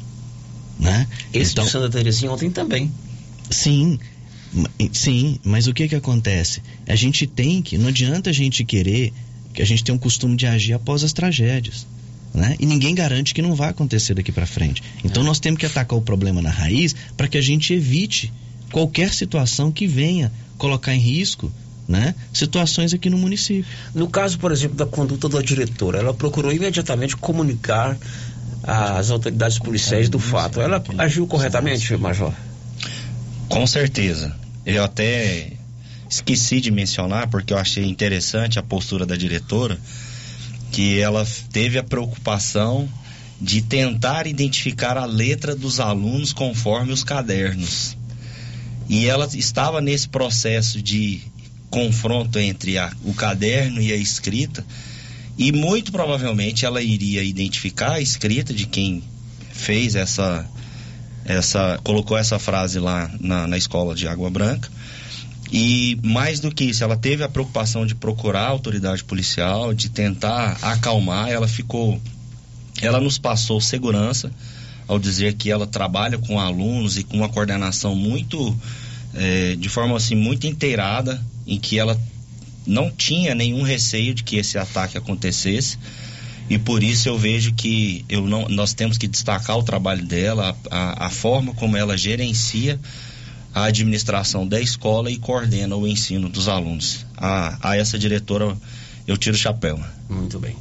[0.80, 1.08] Né?
[1.34, 2.92] Esse de Santa Terezinha ontem também.
[3.50, 4.00] Sim,
[4.92, 6.62] sim, mas o que que acontece?
[6.88, 9.14] A gente tem que, não adianta a gente querer
[9.54, 11.88] que a gente tem um costume de agir após as tragédias,
[12.34, 12.56] né?
[12.60, 14.84] E ninguém garante que não vai acontecer daqui para frente.
[15.04, 18.32] Então nós temos que atacar o problema na raiz para que a gente evite
[18.72, 21.52] qualquer situação que venha colocar em risco,
[21.88, 22.14] né?
[22.34, 23.66] Situações aqui no município.
[23.96, 27.98] No caso, por exemplo, da conduta da diretora, ela procurou imediatamente comunicar
[28.64, 30.62] às autoridades policiais do fato.
[30.62, 32.34] Ela agiu corretamente, Major?
[33.48, 34.36] Com certeza.
[34.70, 35.54] Eu até
[36.10, 39.80] esqueci de mencionar, porque eu achei interessante a postura da diretora,
[40.74, 42.90] que ela teve a preocupação
[43.40, 47.96] de tentar identificar a letra dos alunos conforme os cadernos.
[48.90, 51.22] E ela estava nesse processo de
[51.70, 54.66] confronto entre a- o caderno e a escrita,
[55.38, 59.02] e muito provavelmente ela iria identificar a escrita de quem
[59.54, 60.46] fez essa
[61.28, 64.70] essa colocou essa frase lá na, na escola de Água Branca.
[65.52, 69.90] E mais do que isso ela teve a preocupação de procurar a autoridade policial de
[69.90, 71.30] tentar acalmar.
[71.30, 72.02] Ela ficou
[72.82, 74.32] ela nos passou segurança
[74.88, 78.58] ao dizer que ela trabalha com alunos e com uma coordenação muito
[79.14, 82.00] eh, de forma assim muito inteirada em que ela
[82.66, 85.78] não tinha nenhum receio de que esse ataque acontecesse
[86.50, 90.56] e por isso eu vejo que eu não, nós temos que destacar o trabalho dela,
[90.72, 92.80] a, a- a forma como ela gerencia
[93.54, 97.06] a administração da escola e coordena o ensino dos alunos.
[97.18, 98.56] A, a essa diretora
[99.08, 99.80] eu tiro o chapéu.
[100.10, 100.56] Muito bem.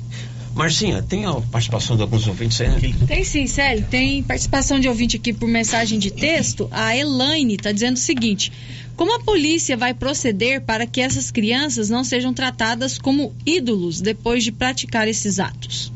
[0.56, 3.06] Marcinha, tem a participação de alguns ouvintes aí, né?
[3.06, 3.84] Tem sim, Célio.
[3.90, 6.66] Tem participação de ouvinte aqui por mensagem de texto.
[6.70, 8.50] A Elaine está dizendo o seguinte:
[8.96, 14.42] Como a polícia vai proceder para que essas crianças não sejam tratadas como ídolos depois
[14.42, 15.92] de praticar esses atos?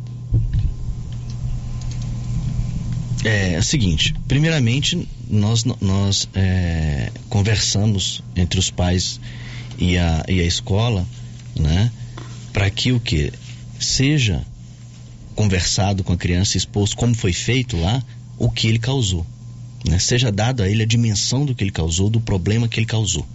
[3.24, 9.18] É, é o seguinte, primeiramente nós, nós é, conversamos entre os pais
[9.78, 11.06] e a, e a escola,
[11.58, 11.90] né,
[12.52, 13.32] para que o que
[13.78, 14.44] seja
[15.34, 18.02] conversado com a criança, exposto como foi feito lá,
[18.38, 19.26] o que ele causou,
[19.86, 22.86] né, seja dado a ele a dimensão do que ele causou, do problema que ele
[22.86, 23.26] causou,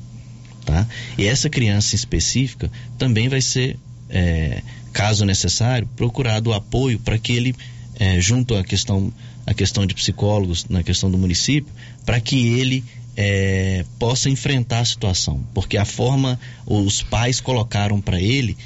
[0.65, 0.87] tá?
[1.17, 3.77] E essa criança específica também vai ser,
[4.09, 7.55] é, caso necessário, procurado o apoio para que ele,
[7.99, 9.11] é, junto à questão
[9.45, 11.71] a questão de psicólogos na questão do município,
[12.03, 12.83] para que ele
[13.17, 18.57] é, possa enfrentar a situação, porque a forma os pais colocaram para ele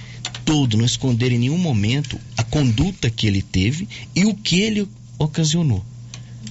[0.44, 4.88] tudo, não esconder em nenhum momento a conduta que ele teve e o que ele
[5.18, 5.86] ocasionou,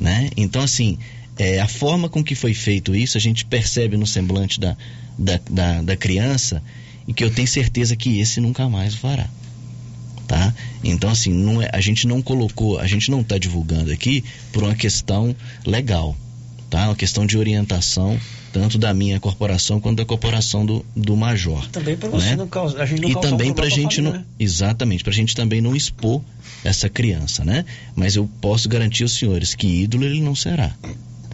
[0.01, 0.31] né?
[0.37, 0.99] Então assim,
[1.37, 4.77] é, a forma com que foi feito isso, a gente percebe no semblante da,
[5.19, 6.63] da, da, da criança
[7.07, 9.29] e que eu tenho certeza que esse nunca mais fará
[10.29, 10.55] tá?
[10.85, 14.63] Então assim, não é, a gente não colocou, a gente não está divulgando aqui por
[14.63, 15.35] uma questão
[15.67, 16.15] legal,
[16.71, 16.87] tá?
[16.87, 18.19] Uma questão de orientação
[18.53, 21.67] tanto da minha corporação quanto da corporação do, do major.
[21.69, 22.37] Também para você né?
[22.37, 24.25] não causar, a gente não E também um para a gente não, né?
[24.39, 26.23] exatamente, para a gente também não expor
[26.65, 27.65] essa criança, né?
[27.95, 30.75] Mas eu posso garantir aos senhores que ídolo ele não será.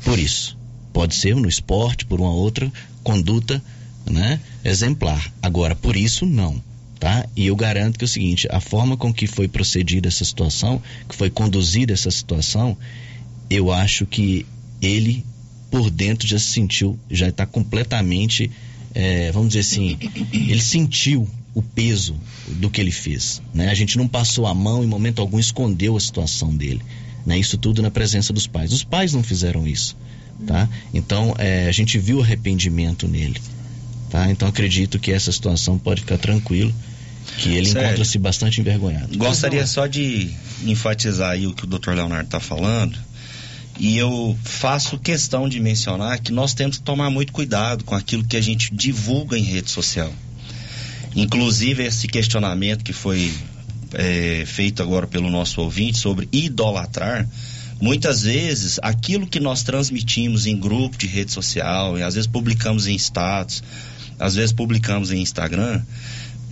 [0.05, 0.59] Por isso,
[0.93, 2.71] pode ser no esporte, por uma outra
[3.03, 3.63] conduta,
[4.05, 4.41] né?
[4.65, 5.33] Exemplar.
[5.41, 6.63] Agora, por isso não
[7.05, 7.27] tá?
[7.37, 10.81] E eu garanto que é o seguinte, a forma com que foi procedida essa situação,
[11.07, 12.79] que foi conduzida essa situação,
[13.51, 14.47] eu acho que
[14.85, 15.25] ele
[15.71, 18.51] por dentro já se sentiu, já está completamente,
[18.95, 19.99] é, vamos dizer assim,
[20.33, 22.17] ele sentiu o peso
[22.49, 23.71] do que ele fez, né?
[23.71, 26.83] A gente não passou a mão em momento algum escondeu a situação dele,
[27.27, 27.39] Né?
[27.39, 28.73] Isso tudo na presença dos pais.
[28.73, 29.97] Os pais não fizeram isso.
[30.47, 30.69] Tá?
[30.93, 33.41] Então, é, a gente viu arrependimento nele.
[34.11, 34.31] Tá?
[34.31, 36.75] Então, acredito que essa situação pode ficar tranquilo,
[37.39, 39.17] que ele encontra-se bastante envergonhado.
[39.17, 40.31] Gostaria só de
[40.65, 41.93] enfatizar aí o que o Dr.
[41.93, 42.99] Leonardo está falando.
[43.79, 48.25] E eu faço questão de mencionar que nós temos que tomar muito cuidado com aquilo
[48.25, 50.13] que a gente divulga em rede social.
[51.17, 53.33] Inclusive, esse questionamento que foi
[53.93, 57.29] é, feito agora pelo nosso ouvinte sobre idolatrar,
[57.81, 62.87] muitas vezes aquilo que nós transmitimos em grupo de rede social, e às vezes publicamos
[62.87, 63.63] em status,
[64.19, 65.83] às vezes publicamos em Instagram,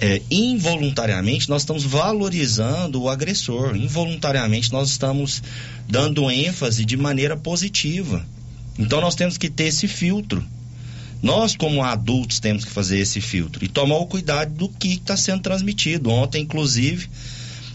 [0.03, 5.41] é, involuntariamente nós estamos valorizando o agressor, involuntariamente nós estamos
[5.89, 8.27] dando ênfase de maneira positiva.
[8.77, 10.45] Então nós temos que ter esse filtro.
[11.23, 15.17] Nós, como adultos, temos que fazer esse filtro e tomar o cuidado do que está
[15.17, 16.11] sendo transmitido.
[16.11, 17.09] Ontem, inclusive,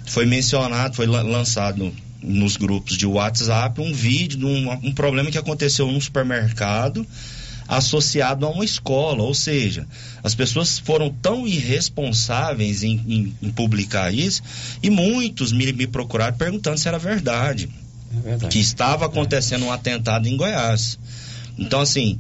[0.06, 5.38] foi mencionado, foi lançado nos grupos de WhatsApp um vídeo de um, um problema que
[5.38, 7.08] aconteceu num supermercado
[7.68, 9.86] associado a uma escola, ou seja,
[10.24, 14.42] as pessoas foram tão irresponsáveis em, em, em publicar isso
[14.82, 17.70] e muitos me, me, procuraram perguntando se era verdade,
[18.16, 18.52] é verdade.
[18.52, 20.98] que estava acontecendo um atentado em Goiás.
[21.58, 22.20] Então, assim,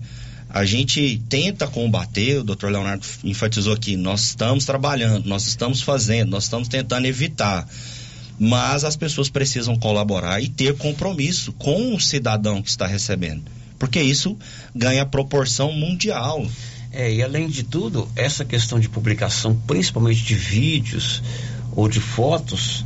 [0.49, 6.31] a gente tenta combater, o doutor Leonardo enfatizou aqui, nós estamos trabalhando, nós estamos fazendo,
[6.31, 7.67] nós estamos tentando evitar
[8.39, 14.01] mas as pessoas precisam colaborar e ter compromisso com o cidadão que está recebendo porque
[14.01, 14.37] isso
[14.75, 16.45] ganha proporção mundial.
[16.91, 21.21] É, e além de tudo, essa questão de publicação, principalmente de vídeos
[21.75, 22.83] ou de fotos,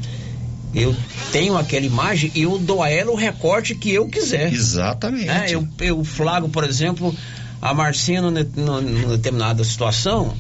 [0.74, 0.96] eu
[1.32, 4.52] tenho aquela imagem e eu dou a ela o recorte que eu quiser.
[4.52, 5.30] Exatamente.
[5.30, 7.16] É, eu, eu flago, por exemplo,
[7.62, 8.44] a Marcinha numa
[9.16, 10.36] determinada situação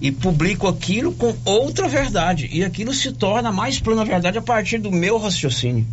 [0.00, 2.48] e publico aquilo com outra verdade.
[2.52, 5.86] E aquilo se torna mais plena verdade a partir do meu raciocínio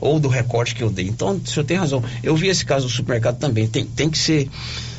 [0.00, 1.06] ou do recorte que eu dei.
[1.06, 2.02] Então, o senhor tem razão.
[2.22, 3.66] Eu vi esse caso do supermercado também.
[3.66, 4.48] Tem, tem que ser.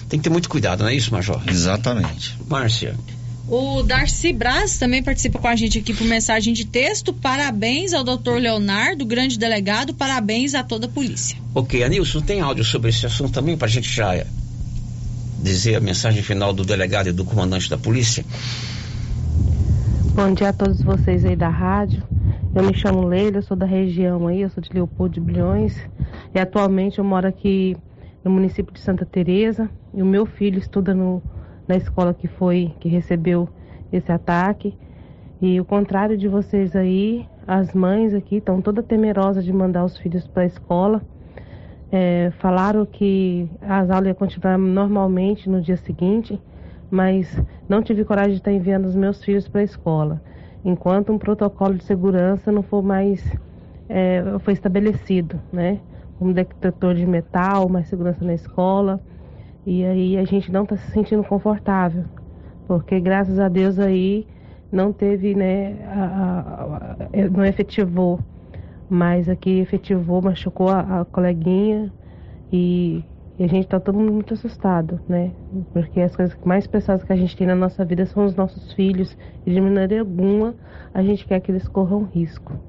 [0.07, 1.41] Tem que ter muito cuidado, não é isso, Major?
[1.47, 2.35] Exatamente.
[2.47, 2.95] Márcia.
[3.47, 7.11] O Darcy Braz também participa com a gente aqui por mensagem de texto.
[7.11, 9.93] Parabéns ao doutor Leonardo, grande delegado.
[9.93, 11.35] Parabéns a toda a polícia.
[11.53, 14.23] Ok, Anilson, tem áudio sobre esse assunto também para a gente já
[15.41, 18.23] dizer a mensagem final do delegado e do comandante da polícia?
[20.13, 22.03] Bom dia a todos vocês aí da rádio.
[22.55, 25.87] Eu me chamo Leila, sou da região aí, eu sou de Leopoldo de Bilhões
[26.33, 27.77] e atualmente eu moro aqui
[28.23, 31.21] no município de Santa Teresa e o meu filho estuda no,
[31.67, 33.47] na escola que foi que recebeu
[33.93, 34.75] esse ataque.
[35.39, 39.99] E o contrário de vocês aí, as mães aqui estão toda temerosas de mandar os
[39.99, 41.03] filhos para a escola.
[41.91, 46.41] É, falaram que as aulas iam continuar normalmente no dia seguinte,
[46.89, 47.39] mas
[47.69, 50.19] não tive coragem de estar enviando os meus filhos para a escola
[50.63, 53.23] enquanto um protocolo de segurança não for mais
[53.87, 55.79] é, foi estabelecido, né?
[56.21, 59.01] Um detector de metal, mais segurança na escola.
[59.65, 62.05] E aí a gente não está se sentindo confortável,
[62.67, 64.25] porque graças a Deus aí
[64.71, 68.19] não teve, né, a, a, a, não efetivou,
[68.89, 71.91] mas aqui efetivou, machucou a, a coleguinha
[72.51, 73.03] e
[73.39, 75.31] e a gente está todo mundo muito assustado, né?
[75.71, 78.73] Porque as coisas mais preciosas que a gente tem na nossa vida são os nossos
[78.73, 79.15] filhos.
[79.45, 80.53] E de maneira alguma
[80.93, 82.59] a gente quer que eles corram risco.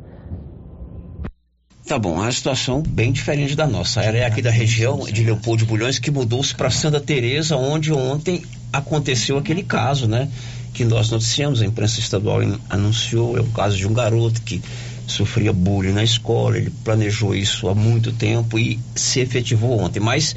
[1.89, 4.01] Tá bom, é uma situação bem diferente da nossa.
[4.01, 8.45] Ela é aqui da região de Leopoldo Bulhões que mudou-se para Santa Teresa, onde ontem
[8.73, 10.31] aconteceu aquele caso, né?
[10.73, 14.63] Que nós noticiamos, a imprensa estadual anunciou, é o caso de um garoto que
[15.11, 20.01] sofria bullying na escola, ele planejou isso há muito tempo e se efetivou ontem.
[20.01, 20.35] Mas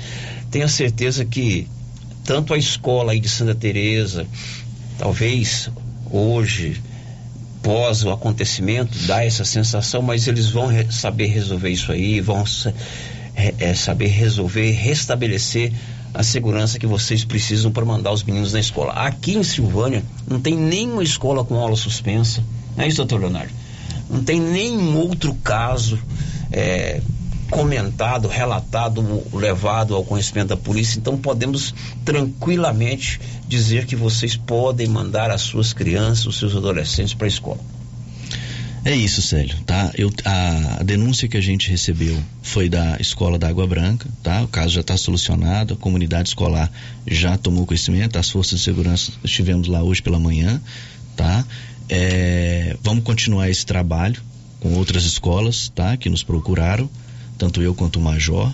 [0.52, 1.68] tenha certeza que
[2.24, 4.26] tanto a escola aí de Santa Teresa,
[4.98, 5.70] talvez
[6.10, 6.82] hoje,
[7.62, 12.44] pós o acontecimento, dá essa sensação, mas eles vão re saber resolver isso aí, vão
[13.36, 15.72] é, saber resolver, restabelecer
[16.14, 18.94] a segurança que vocês precisam para mandar os meninos na escola.
[18.94, 22.44] Aqui em Silvânia não tem nenhuma escola com aula suspensa.
[22.78, 23.63] Não é isso, doutor Leonardo?
[24.14, 26.00] Não tem nenhum outro caso
[26.52, 27.02] é,
[27.50, 30.98] comentado, relatado, levado ao conhecimento da polícia.
[31.00, 31.74] Então podemos
[32.06, 37.60] tranquilamente dizer que vocês podem mandar as suas crianças, os seus adolescentes para a escola.
[38.86, 39.92] É isso, Célio, tá?
[39.98, 44.42] Eu, a, a, denúncia que a gente recebeu foi da escola da Água Branca, tá?
[44.42, 46.70] O caso já está solucionado, a comunidade escolar
[47.08, 50.62] já tomou conhecimento, as forças de segurança estivemos lá hoje pela manhã,
[51.16, 51.46] tá?
[51.90, 54.22] É, vamos continuar esse trabalho
[54.60, 55.98] com outras escolas, tá?
[55.98, 56.90] Que nos procuraram,
[57.38, 58.52] tanto eu quanto o Major,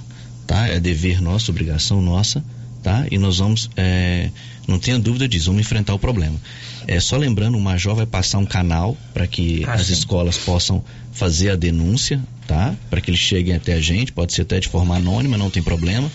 [0.48, 0.68] tá?
[0.68, 2.44] É dever nosso, obrigação nossa,
[2.82, 3.06] tá?
[3.12, 4.30] E nós vamos, é,
[4.68, 6.40] não tenha dúvida disso, vamos enfrentar o problema.
[6.88, 9.94] É só lembrando, o Major vai passar um canal para que Ah, as sim.
[9.94, 12.76] escolas possam fazer a denúncia, tá?
[12.90, 15.62] Para que eles cheguem até a gente, pode ser até de forma anônima, não tem
[15.62, 16.12] problema.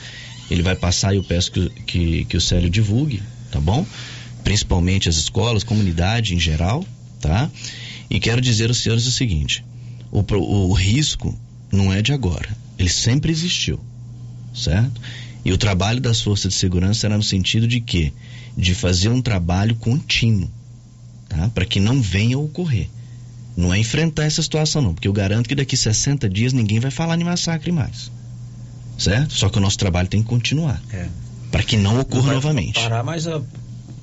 [0.50, 3.86] Ele vai passar e eu peço que, que, que o Célio divulgue, tá bom?
[4.42, 6.84] Principalmente as escolas, comunidade em geral,
[7.26, 7.50] tá?
[8.10, 9.64] E quero dizer aos senhores o seguinte:
[10.12, 11.36] o, pro- o risco
[11.72, 12.48] não é de agora,
[12.78, 13.80] ele sempre existiu,
[14.54, 15.00] certo?
[15.44, 18.12] E o trabalho das forças de segurança era no sentido de quê?
[18.56, 20.50] De fazer um trabalho contínuo,
[21.28, 21.48] tá?
[21.48, 22.88] Para que não venha a ocorrer.
[23.56, 26.90] Não é enfrentar essa situação não, porque eu garanto que daqui 60 dias ninguém vai
[26.90, 28.10] falar em massacre mais.
[28.98, 29.32] Certo?
[29.34, 30.80] Só que o nosso trabalho tem que continuar.
[30.92, 31.08] É.
[31.50, 32.74] Para que não ocorra vai novamente.
[32.80, 33.40] Parar, mas ah,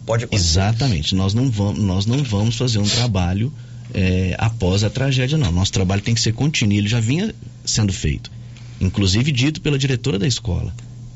[0.06, 0.50] pode acontecer.
[0.50, 1.16] Exatamente.
[1.16, 3.54] Nós não vamos, nós não vamos fazer um trabalho
[3.94, 5.52] é, após a tragédia, não.
[5.52, 6.78] Nosso trabalho tem que ser contínuo.
[6.78, 7.34] Ele já vinha
[7.66, 8.32] sendo feito.
[8.80, 10.74] Inclusive dito pela diretora da escola.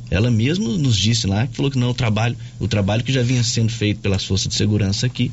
[0.10, 3.24] Ela mesma nos disse lá que falou que não, o trabalho, o trabalho que já
[3.24, 5.32] vinha sendo feito pelas forças de segurança aqui,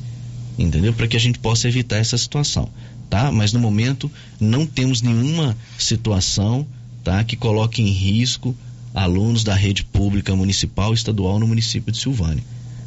[0.57, 0.93] entendeu?
[0.93, 2.67] Para que a gente possa evitar essa situação,
[3.09, 3.31] tá?
[3.31, 6.65] Mas no momento não temos nenhuma situação,
[7.03, 8.55] tá, que coloque em risco
[8.93, 12.43] alunos da rede pública municipal e estadual no município de Silvânia,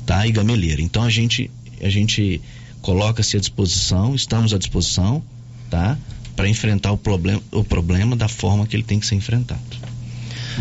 [0.06, 0.26] tá?
[0.26, 0.80] E Gameleira.
[0.80, 1.50] Então a gente
[1.82, 2.40] a gente
[2.80, 5.22] coloca-se à disposição, estamos à disposição,
[5.68, 5.98] tá?
[6.34, 9.60] Para enfrentar o problema, o problema da forma que ele tem que ser enfrentado.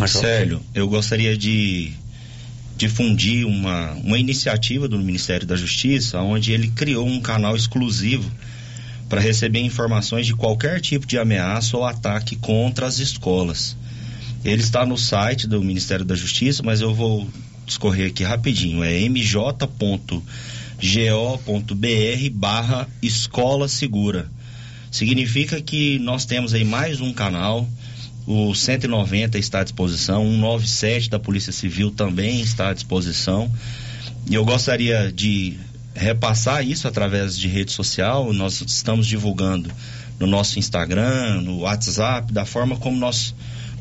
[0.08, 1.93] Célio, eu gostaria de
[2.76, 8.30] difundir uma, uma iniciativa do Ministério da Justiça, onde ele criou um canal exclusivo
[9.08, 13.78] para receber informações de qualquer tipo de ameaça ou ataque contra as escolas.
[14.43, 17.28] Ele está no site do Ministério da Justiça, mas eu vou
[17.66, 18.84] discorrer aqui rapidinho.
[18.84, 19.59] É mj.go.br
[22.34, 24.30] barra escola segura.
[24.91, 27.68] Significa que nós temos aí mais um canal
[28.28, 33.51] o 190 está à disposição, o 197 da Polícia Civil também está à disposição.
[34.28, 35.59] E eu gostaria de
[35.93, 38.34] repassar isso através de rede social.
[38.34, 39.70] Nós estamos divulgando
[40.20, 43.36] no nosso Instagram, no WhatsApp, da forma como nós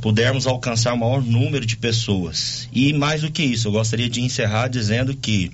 [0.04, 2.68] pudermos alcançar o maior número de pessoas.
[2.70, 5.50] E mais do que isso, eu gostaria de encerrar dizendo que,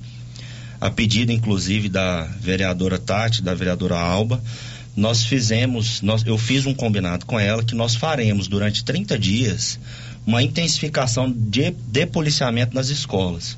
[0.80, 4.42] a pedido inclusive da vereadora Tati, da vereadora Alba,
[4.96, 9.78] nós fizemos, nós, eu fiz um combinado com ela que nós faremos durante 30 dias
[10.26, 13.56] uma intensificação de, de policiamento nas escolas,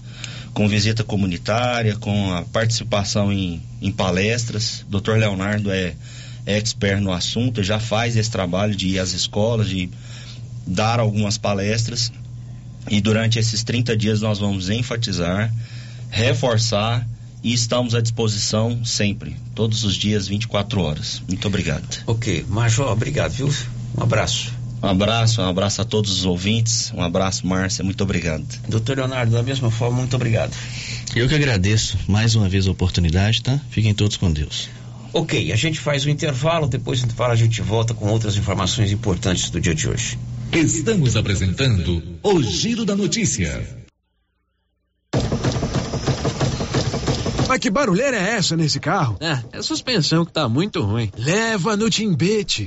[0.52, 4.84] com visita comunitária, com a participação em, em palestras.
[4.90, 5.12] Dr.
[5.12, 5.94] Leonardo é,
[6.44, 9.88] é expert no assunto, já faz esse trabalho de ir às escolas, de
[10.66, 12.12] dar algumas palestras.
[12.90, 15.52] E durante esses 30 dias nós vamos enfatizar,
[16.10, 17.06] reforçar
[17.42, 21.22] e estamos à disposição sempre, todos os dias, 24 horas.
[21.26, 22.02] Muito obrigado.
[22.06, 23.52] Ok, Major, obrigado, viu?
[23.96, 24.52] Um abraço.
[24.82, 26.92] Um abraço, um abraço a todos os ouvintes.
[26.92, 27.84] Um abraço, Márcia.
[27.84, 28.44] Muito obrigado.
[28.68, 30.52] Doutor Leonardo, da mesma forma, muito obrigado.
[31.14, 33.60] Eu que agradeço mais uma vez a oportunidade, tá?
[33.70, 34.68] Fiquem todos com Deus.
[35.12, 38.90] Ok, a gente faz o intervalo, depois do intervalo a gente volta com outras informações
[38.90, 40.18] importantes do dia de hoje.
[40.52, 43.66] Estamos apresentando o Giro da Notícia.
[47.48, 49.16] Mas que barulheira é essa nesse carro?
[49.22, 51.10] Ah, é a suspensão que tá muito ruim.
[51.16, 52.66] Leva no Timbete.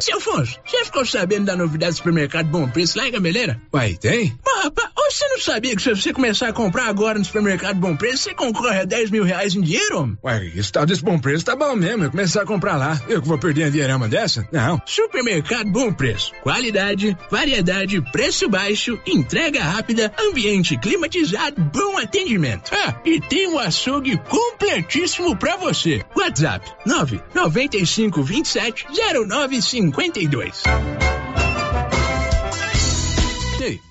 [0.00, 3.60] Seu Afonso, você ficou sabendo da novidade do supermercado Bom Preço lá em Gameleira?
[3.72, 4.36] Uai, tem?
[4.44, 7.96] Mas, rapaz, você não sabia que se você começar a comprar agora no supermercado Bom
[7.96, 9.98] Preço, você concorre a 10 mil reais em dinheiro?
[9.98, 10.18] homem?
[10.22, 12.04] Uai, esse tal desse bom preço tá bom mesmo.
[12.04, 13.00] Eu começar a comprar lá.
[13.08, 14.46] Eu que vou perder a dinheirama dessa?
[14.52, 14.80] Não.
[14.84, 16.32] Supermercado Bom Preço.
[16.42, 22.70] Qualidade, variedade, preço baixo, entrega rápida, ambiente climatizado, bom atendimento.
[22.74, 26.02] Ah, e tem um açougue completíssimo pra você.
[26.14, 28.86] WhatsApp 995 27
[29.92, 30.62] 0952.
[33.60, 33.80] Ei,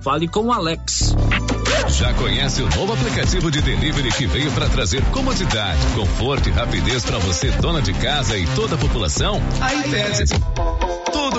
[0.00, 1.14] Fale com o Alex.
[1.88, 7.04] Já conhece o novo aplicativo de delivery que veio para trazer comodidade, conforto e rapidez
[7.04, 9.40] para você, dona de casa e toda a população?
[9.60, 10.30] A iPad.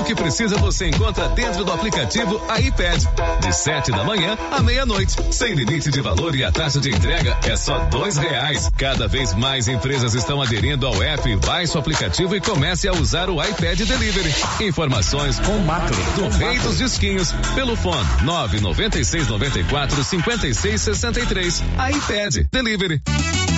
[0.04, 3.02] O que precisa você encontra dentro do aplicativo iPad.
[3.40, 5.16] De 7 da manhã à meia-noite.
[5.32, 8.70] Sem limite de valor e a taxa de entrega é só dois reais.
[8.78, 11.38] Cada vez mais empresas estão aderindo ao app.
[11.38, 14.36] Baixe o aplicativo e comece a usar o iPad Delivery.
[14.60, 21.64] Informações com macro do Rei dos Disquinhos pelo fone 996 94 56 63.
[21.96, 23.02] iPad Delivery.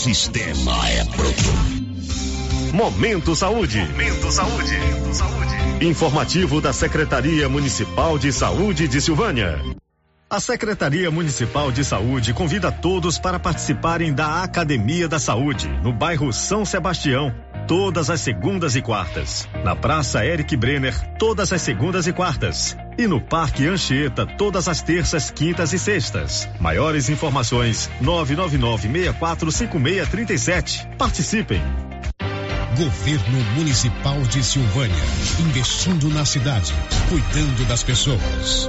[0.00, 2.72] Sistema é pronto.
[2.72, 3.80] Momento Saúde.
[3.80, 4.74] Momento Saúde.
[5.82, 9.60] Informativo da Secretaria Municipal de Saúde de Silvânia.
[10.30, 16.32] A Secretaria Municipal de Saúde convida todos para participarem da Academia da Saúde, no bairro
[16.32, 17.34] São Sebastião,
[17.68, 19.46] todas as segundas e quartas.
[19.62, 22.74] Na Praça Eric Brenner, todas as segundas e quartas.
[23.00, 26.46] E no Parque Anchieta, todas as terças, quintas e sextas.
[26.60, 30.96] Maiores informações: 999-645637.
[30.98, 31.62] Participem!
[32.76, 34.94] Governo Municipal de Silvânia.
[35.40, 36.74] Investindo na cidade,
[37.08, 38.68] cuidando das pessoas.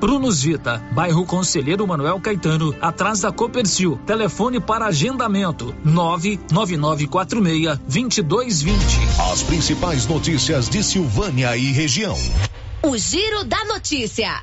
[0.00, 3.98] Prunus Vita, bairro Conselheiro Manuel Caetano, atrás da Copercil.
[4.06, 8.78] Telefone para agendamento: 99946 2220.
[9.32, 12.16] As principais notícias de Silvânia e região.
[12.82, 14.42] O Giro da Notícia.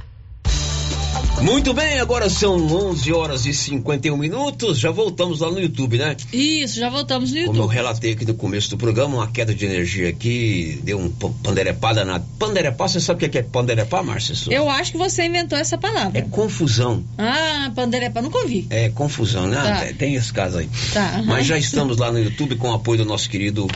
[1.41, 4.79] Muito bem, agora são 11 horas e 51 minutos.
[4.79, 6.15] Já voltamos lá no YouTube, né?
[6.33, 7.73] Isso, já voltamos no Como eu YouTube.
[7.75, 12.03] relatei aqui no começo do programa, uma queda de energia aqui, deu um p- panderepada
[12.03, 12.19] na.
[12.39, 14.33] Panderepá, você sabe o que é panderepá, Márcia?
[14.53, 16.17] Eu acho que você inventou essa palavra.
[16.17, 17.03] É confusão.
[17.17, 18.65] Ah, panderepa, nunca ouvi.
[18.69, 19.57] É confusão, né?
[19.61, 19.93] Tá.
[19.97, 20.69] Tem- esse caso aí.
[20.93, 21.21] Tá.
[21.25, 23.67] Mas já estamos lá no YouTube com o apoio do nosso querido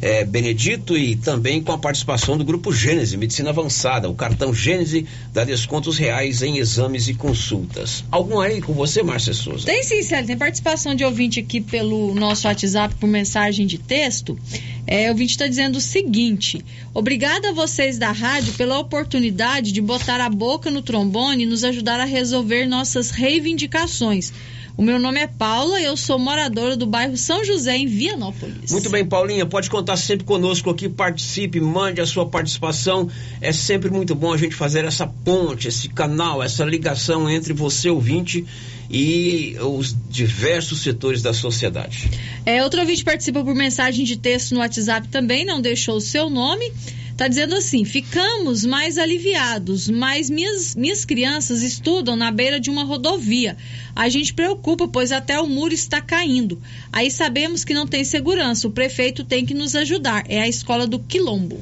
[0.00, 4.08] eh, Benedito e também com a participação do Grupo Gênese, Medicina Avançada.
[4.08, 8.04] O cartão Gênese dá descontos reais em exames e consultas.
[8.10, 9.66] Algum aí com você, Márcia Souza?
[9.66, 10.26] Tem sim, Célio.
[10.26, 14.38] Tem participação de ouvinte aqui pelo nosso WhatsApp por mensagem de texto.
[14.86, 19.80] É, o ouvinte está dizendo o seguinte: Obrigada a vocês da rádio pela oportunidade de
[19.80, 24.32] botar a boca no trombone e nos ajudar a resolver nossas reivindicações.
[24.78, 28.70] O meu nome é Paula e eu sou moradora do bairro São José, em Vianópolis.
[28.70, 33.10] Muito bem, Paulinha, pode contar sempre conosco aqui, participe, mande a sua participação.
[33.40, 37.90] É sempre muito bom a gente fazer essa ponte, esse canal, essa ligação entre você,
[37.90, 38.46] ouvinte,
[38.88, 42.08] e os diversos setores da sociedade.
[42.46, 46.30] É, outro ouvinte participa por mensagem de texto no WhatsApp também, não deixou o seu
[46.30, 46.72] nome.
[47.18, 52.84] Tá dizendo assim: ficamos mais aliviados, mas minhas, minhas crianças estudam na beira de uma
[52.84, 53.56] rodovia.
[53.94, 56.62] A gente preocupa, pois até o muro está caindo.
[56.92, 58.68] Aí sabemos que não tem segurança.
[58.68, 60.26] O prefeito tem que nos ajudar.
[60.28, 61.58] É a escola do Quilombo.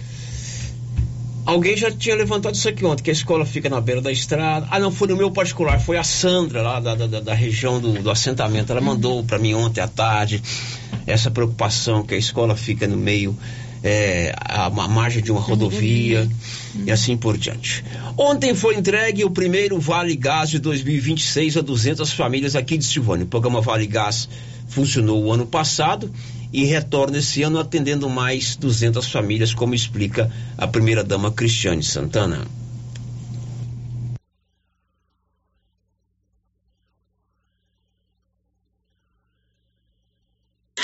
[1.47, 4.67] Alguém já tinha levantado isso aqui ontem, que a escola fica na beira da estrada.
[4.71, 7.95] Ah, não, foi no meu particular, foi a Sandra, lá da, da, da região do,
[7.95, 8.73] do assentamento.
[8.73, 10.43] Ela mandou para mim ontem à tarde
[11.07, 13.39] essa preocupação que a escola fica no meio,
[13.87, 16.29] é, a, a margem de uma rodovia
[16.85, 17.85] e assim por diante.
[18.19, 23.25] Ontem foi entregue o primeiro Vale Gás de 2026 a 200 famílias aqui de Silvânia.
[23.25, 24.29] O programa Vale Gás
[24.67, 26.11] funcionou o ano passado
[26.53, 32.41] e retorna esse ano atendendo mais 200 famílias, como explica a primeira-dama Cristiane Santana.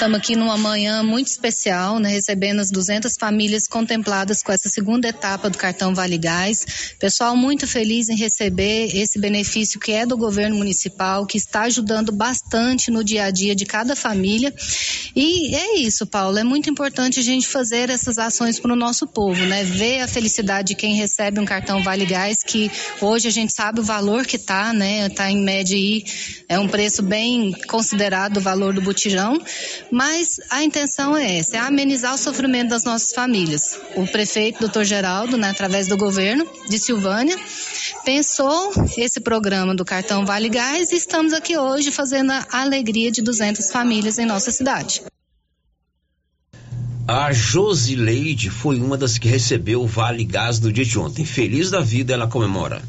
[0.02, 5.06] Estamos aqui numa manhã muito especial, né, recebendo as 200 famílias contempladas com essa segunda
[5.06, 6.66] etapa do cartão Vale Gás.
[6.98, 12.10] Pessoal muito feliz em receber esse benefício que é do governo municipal, que está ajudando
[12.10, 14.52] bastante no dia a dia de cada família.
[15.14, 19.06] E é isso, Paulo, é muito importante a gente fazer essas ações para o nosso
[19.06, 19.62] povo, né?
[19.62, 22.68] Ver a felicidade de quem recebe um cartão Vale Gás, que
[23.00, 25.08] hoje a gente sabe o valor que tá, né?
[25.10, 26.02] Tá em média aí,
[26.48, 29.38] é um preço bem considerado o valor do botijão,
[29.92, 33.78] mas a intenção é essa, é amenizar o sofrimento das nossas famílias.
[33.94, 37.36] O prefeito, doutor Geraldo, né, através do governo de Silvânia,
[38.02, 43.20] pensou esse programa do cartão Vale Gás e estamos aqui hoje fazendo a alegria de
[43.20, 45.02] 200 famílias em nossa cidade.
[47.06, 51.26] A Josileide foi uma das que recebeu o Vale Gás no dia de ontem.
[51.26, 52.80] Feliz da vida, ela comemora.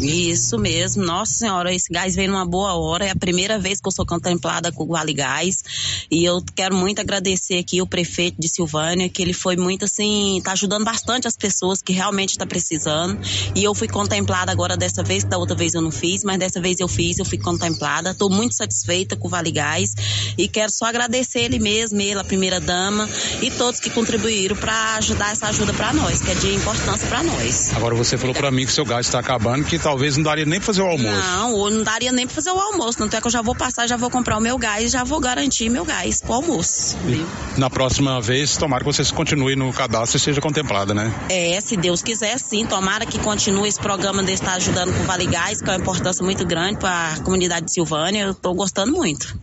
[0.00, 3.86] Isso mesmo, nossa senhora, esse gás veio numa boa hora, é a primeira vez que
[3.86, 5.62] eu sou contemplada com o Vale Gás.
[6.10, 10.40] E eu quero muito agradecer aqui o prefeito de Silvânia, que ele foi muito assim,
[10.42, 13.18] tá ajudando bastante as pessoas que realmente está precisando.
[13.54, 16.60] E eu fui contemplada agora dessa vez, da outra vez eu não fiz, mas dessa
[16.60, 19.94] vez eu fiz, eu fui contemplada, estou muito satisfeita com o Vale Gás
[20.36, 23.08] e quero só agradecer ele mesmo, ele, a primeira dama
[23.40, 27.22] e todos que contribuíram para ajudar essa ajuda para nós, que é de importância para
[27.22, 27.72] nós.
[27.74, 30.58] Agora você falou pra mim que seu gás está acabando, que talvez não daria nem
[30.58, 31.14] pra fazer o almoço.
[31.14, 32.96] Não, ou não daria nem pra fazer o almoço.
[32.96, 35.04] Tanto é que eu já vou passar, já vou comprar o meu gás e já
[35.04, 36.96] vou garantir meu gás pro almoço.
[37.04, 37.26] viu?
[37.58, 41.12] Na próxima vez, tomara que você continue no cadastro e seja contemplada, né?
[41.28, 42.64] É, se Deus quiser, sim.
[42.64, 45.80] Tomara que continue esse programa de estar ajudando com o Vale Gás, que é uma
[45.80, 48.22] importância muito grande para a comunidade de Silvânia.
[48.24, 49.38] Eu tô gostando muito.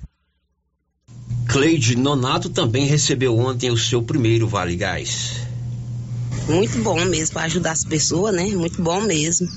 [1.47, 5.33] Cleide Nonato também recebeu ontem o seu primeiro Vale Gás.
[6.47, 8.45] Muito bom mesmo para ajudar as pessoas, né?
[8.55, 9.47] Muito bom mesmo.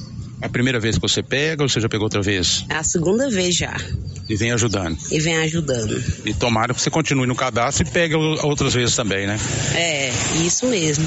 [0.40, 2.64] É a primeira vez que você pega ou você já pegou outra vez?
[2.68, 3.74] É a segunda vez já.
[4.28, 4.98] E vem ajudando.
[5.10, 6.02] E vem ajudando.
[6.24, 9.38] E tomara que você continue no cadastro e pegue o- outras vezes também, né?
[9.74, 10.10] É,
[10.44, 11.06] isso mesmo.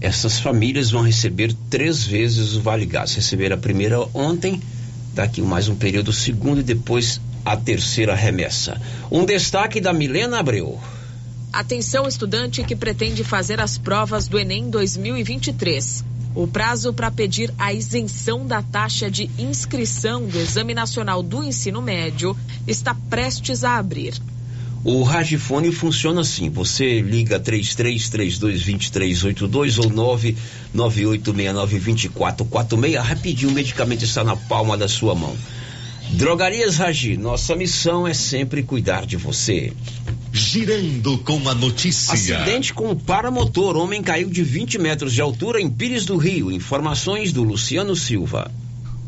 [0.00, 3.14] essas famílias vão receber três vezes o Vale Gás.
[3.14, 4.60] Receberam a primeira ontem,
[5.14, 8.80] daqui mais um período, segundo e depois a terceira remessa.
[9.10, 10.78] Um destaque da Milena Abreu.
[11.52, 16.04] Atenção, estudante que pretende fazer as provas do Enem 2023.
[16.36, 21.80] O prazo para pedir a isenção da taxa de inscrição do Exame Nacional do Ensino
[21.80, 24.12] Médio está prestes a abrir.
[24.84, 29.90] O Ragifone funciona assim: você liga 33322382 ou
[30.74, 35.34] 998692446, rapidinho o medicamento está na palma da sua mão.
[36.10, 39.72] Drogarias Ragi, nossa missão é sempre cuidar de você.
[40.36, 42.12] Girando com a notícia.
[42.12, 43.74] Acidente com paramotor.
[43.74, 46.52] Homem caiu de 20 metros de altura em Pires do Rio.
[46.52, 48.50] Informações do Luciano Silva.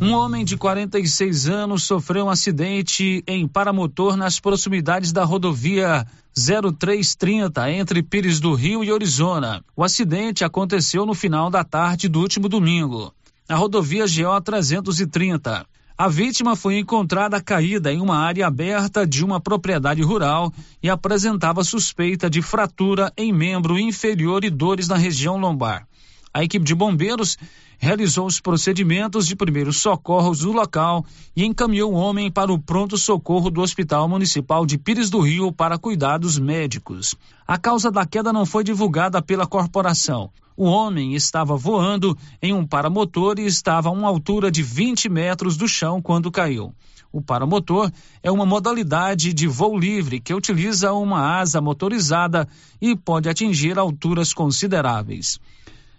[0.00, 7.72] Um homem de 46 anos sofreu um acidente em paramotor nas proximidades da rodovia 0330
[7.72, 9.62] entre Pires do Rio e Orizona.
[9.76, 13.12] O acidente aconteceu no final da tarde do último domingo,
[13.46, 15.66] na rodovia GO 330.
[16.00, 21.64] A vítima foi encontrada caída em uma área aberta de uma propriedade rural e apresentava
[21.64, 25.88] suspeita de fratura em membro inferior e dores na região lombar.
[26.32, 27.36] A equipe de bombeiros
[27.78, 33.50] realizou os procedimentos de primeiros socorros no local e encaminhou o homem para o pronto-socorro
[33.50, 37.14] do Hospital Municipal de Pires do Rio para cuidados médicos.
[37.46, 40.30] A causa da queda não foi divulgada pela corporação.
[40.56, 45.56] O homem estava voando em um paramotor e estava a uma altura de 20 metros
[45.56, 46.74] do chão quando caiu.
[47.12, 47.90] O paramotor
[48.22, 52.46] é uma modalidade de voo livre que utiliza uma asa motorizada
[52.80, 55.38] e pode atingir alturas consideráveis.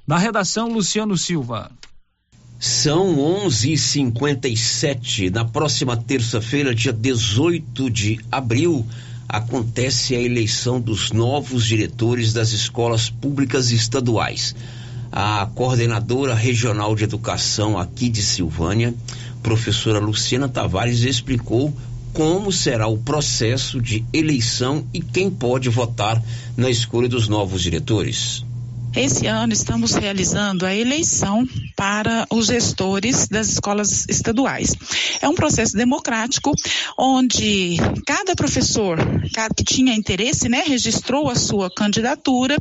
[0.09, 1.69] Na redação, Luciano Silva.
[2.59, 5.29] São 11h57.
[5.31, 8.83] Na próxima terça-feira, dia 18 de abril,
[9.27, 14.55] acontece a eleição dos novos diretores das escolas públicas estaduais.
[15.11, 18.95] A coordenadora regional de educação aqui de Silvânia,
[19.43, 21.71] professora Luciana Tavares, explicou
[22.13, 26.19] como será o processo de eleição e quem pode votar
[26.57, 28.48] na escolha dos novos diretores.
[28.95, 34.75] Esse ano estamos realizando a eleição para os gestores das escolas estaduais.
[35.21, 36.51] É um processo democrático
[36.97, 38.97] onde cada professor
[39.55, 42.57] que tinha interesse, né, registrou a sua candidatura,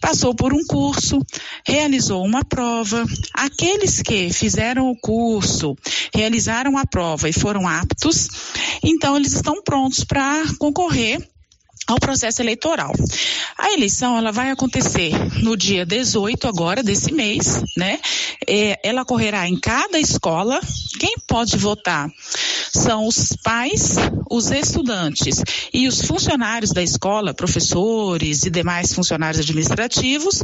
[0.00, 1.20] passou por um curso,
[1.66, 3.04] realizou uma prova.
[3.32, 5.76] Aqueles que fizeram o curso,
[6.14, 8.28] realizaram a prova e foram aptos,
[8.82, 11.33] então eles estão prontos para concorrer
[11.86, 12.92] ao processo eleitoral.
[13.58, 15.12] A eleição ela vai acontecer
[15.42, 18.00] no dia 18 agora desse mês, né?
[18.46, 20.60] É, ela ocorrerá em cada escola.
[20.98, 22.10] Quem pode votar
[22.72, 23.96] são os pais,
[24.30, 30.42] os estudantes e os funcionários da escola, professores e demais funcionários administrativos.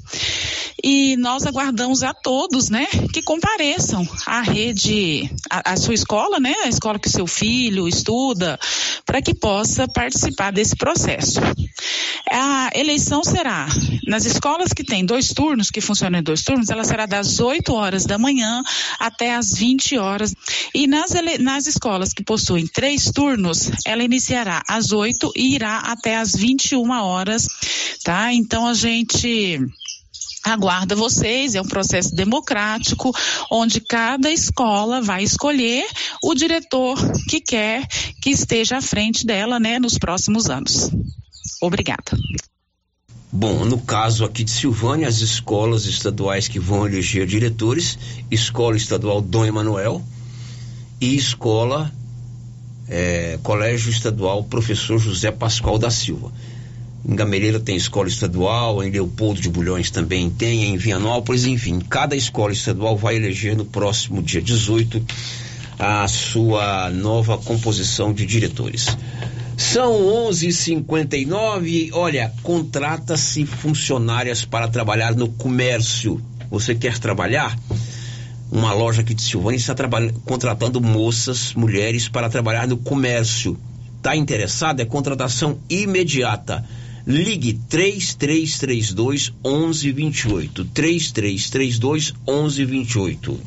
[0.82, 6.68] E nós aguardamos a todos, né, que compareçam à rede, à, sua escola, né, a
[6.68, 8.58] escola que o seu filho estuda,
[9.04, 11.29] para que possa participar desse processo.
[12.30, 13.66] A eleição será
[14.06, 17.72] nas escolas que têm dois turnos, que funcionam em dois turnos, ela será das 8
[17.72, 18.62] horas da manhã
[18.98, 20.34] até as 20 horas.
[20.74, 26.16] E nas, nas escolas que possuem três turnos, ela iniciará às 8 e irá até
[26.16, 27.46] às 21 horas,
[28.04, 28.32] tá?
[28.32, 29.60] Então a gente
[30.44, 33.12] aguarda vocês, é um processo democrático,
[33.50, 35.86] onde cada escola vai escolher
[36.22, 36.96] o diretor
[37.28, 37.86] que quer
[38.22, 40.90] que esteja à frente dela, né, nos próximos anos.
[41.60, 42.16] Obrigada.
[43.32, 47.96] Bom, no caso aqui de Silvânia, as escolas estaduais que vão eleger diretores,
[48.28, 50.02] Escola Estadual Dom Emanuel
[51.00, 51.92] e Escola
[52.88, 56.32] é, Colégio Estadual Professor José Pascoal da Silva.
[57.04, 62.14] Em Gameleira tem escola estadual, em Leopoldo de Bulhões também tem, em Vianópolis, enfim, cada
[62.14, 65.02] escola estadual vai eleger no próximo dia 18
[65.78, 68.86] a sua nova composição de diretores.
[69.56, 69.92] São
[70.28, 71.90] 11:59.
[71.92, 76.20] Olha, contrata-se funcionárias para trabalhar no comércio.
[76.50, 77.58] Você quer trabalhar?
[78.50, 79.74] Uma loja aqui de Silvânia está
[80.24, 83.56] contratando moças, mulheres para trabalhar no comércio.
[83.96, 84.80] Está interessado?
[84.80, 86.64] É contratação imediata.
[87.10, 90.64] Ligue 3332 1128.
[90.66, 93.40] 3332 1128.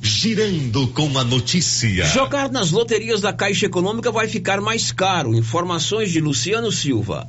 [0.00, 2.06] Girando com a notícia.
[2.06, 5.34] Jogar nas loterias da Caixa Econômica vai ficar mais caro.
[5.34, 7.26] Informações de Luciano Silva.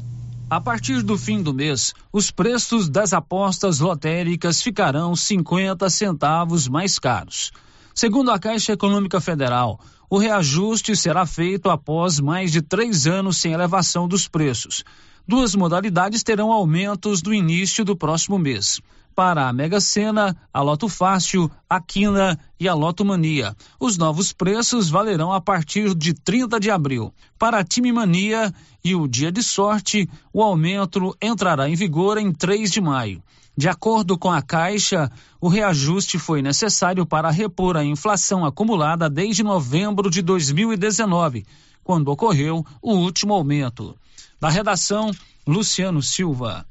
[0.47, 6.99] A partir do fim do mês, os preços das apostas lotéricas ficarão 50 centavos mais
[6.99, 7.51] caros.
[7.95, 13.51] Segundo a Caixa Econômica Federal, o reajuste será feito após mais de três anos sem
[13.51, 14.83] elevação dos preços.
[15.27, 18.81] Duas modalidades terão aumentos no início do próximo mês.
[19.15, 23.53] para a Mega Sena, a Loto Fácil, a Quina e a Loto Mania.
[23.77, 27.13] Os novos preços valerão a partir de 30 de abril.
[27.37, 32.31] Para a Time Mania e o Dia de Sorte, o aumento entrará em vigor em
[32.31, 33.21] 3 de maio.
[33.57, 35.11] De acordo com a Caixa,
[35.41, 41.45] o reajuste foi necessário para repor a inflação acumulada desde novembro de 2019,
[41.83, 43.97] quando ocorreu o último aumento.
[44.39, 45.11] Da redação,
[45.45, 46.65] Luciano Silva.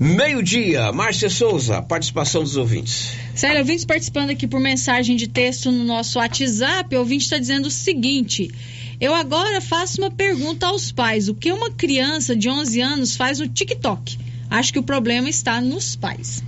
[0.00, 3.10] Meio-dia, Márcia Souza, participação dos ouvintes.
[3.34, 7.66] Sério, ouvintes participando aqui por mensagem de texto no nosso WhatsApp, o ouvinte está dizendo
[7.66, 8.50] o seguinte:
[8.98, 13.38] eu agora faço uma pergunta aos pais: o que uma criança de 11 anos faz
[13.38, 14.18] no TikTok?
[14.48, 16.42] Acho que o problema está nos pais.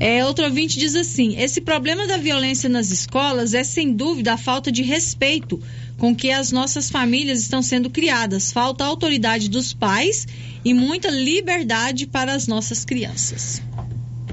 [0.00, 4.38] É, outro ouvinte diz assim: esse problema da violência nas escolas é sem dúvida a
[4.38, 5.60] falta de respeito
[5.98, 8.50] com que as nossas famílias estão sendo criadas.
[8.50, 10.26] Falta autoridade dos pais
[10.64, 13.62] e muita liberdade para as nossas crianças.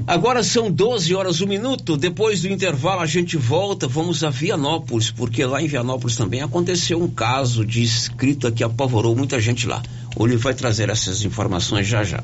[0.08, 1.98] Agora são 12 horas, um minuto.
[1.98, 3.90] Depois do intervalo, a gente volta.
[3.90, 9.14] Vamos a Vianópolis, porque lá em Vianópolis também aconteceu um caso de escrita que apavorou
[9.14, 9.84] muita gente lá.
[10.16, 12.24] O Ele vai trazer essas informações já já.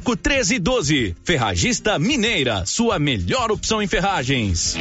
[0.00, 1.14] 1312.
[1.24, 4.76] Ferragista Mineira, sua melhor opção em ferragens.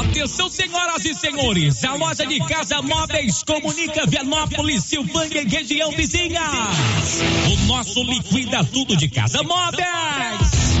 [0.00, 6.42] Atenção, senhoras e senhores, a loja de casa móveis comunica Vianópolis, Silvânia e região vizinha.
[7.52, 10.77] O nosso liquida tudo de casa móveis.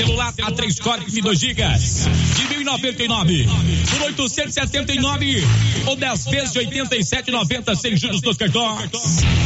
[0.00, 3.46] Celular A3 Core de 2 gigas de 1.099
[3.90, 5.44] por 879
[5.86, 8.90] ou 10 vezes de 87,90 sem juros dos cartões.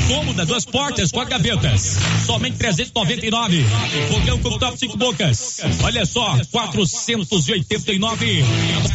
[0.06, 3.64] Cômoda, duas portas, quatro gavetas, somente 399.
[4.10, 5.60] Fogão com top 5 bocas.
[5.82, 8.44] Olha só, 489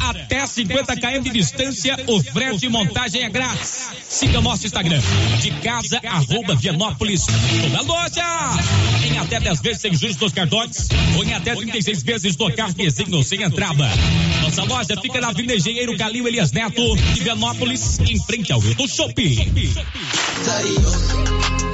[0.07, 1.97] até 50 km de distância.
[2.07, 3.89] O frete e montagem é grátis.
[4.07, 5.01] Siga nosso Instagram
[5.41, 7.26] de casa arroba Vianópolis.
[7.26, 8.24] Toda loja
[9.05, 10.88] em até 10 vezes sem juros dos cartões
[11.18, 13.89] ou em até 36 vezes no cartezinho sem entrada.
[14.41, 18.87] Nossa loja fica na Avenida Engenheiro Calil Elias Neto, de Vianópolis, em frente ao Hilton
[18.87, 19.35] Shopping.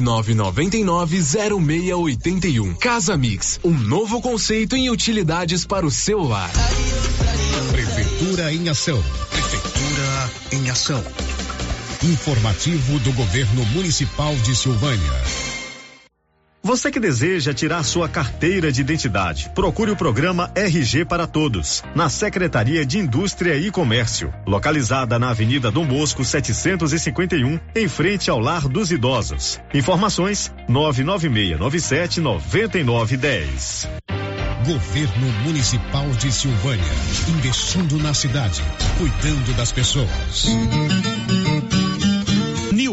[0.00, 2.76] 999990681.
[2.78, 6.50] Casa Mix, um novo conceito em utilidades para o celular.
[7.70, 9.02] Prefeitura em ação.
[9.30, 11.02] Prefeitura em ação.
[12.02, 15.53] Informativo do Governo Municipal de Silvânia.
[16.64, 22.08] Você que deseja tirar sua carteira de identidade, procure o programa RG para Todos, na
[22.08, 28.66] Secretaria de Indústria e Comércio, localizada na Avenida Dom Bosco 751, em frente ao Lar
[28.66, 29.60] dos Idosos.
[29.74, 33.86] Informações: 99697 9910.
[34.64, 36.94] Governo Municipal de Silvânia,
[37.28, 38.62] investindo na cidade,
[38.96, 40.46] cuidando das pessoas.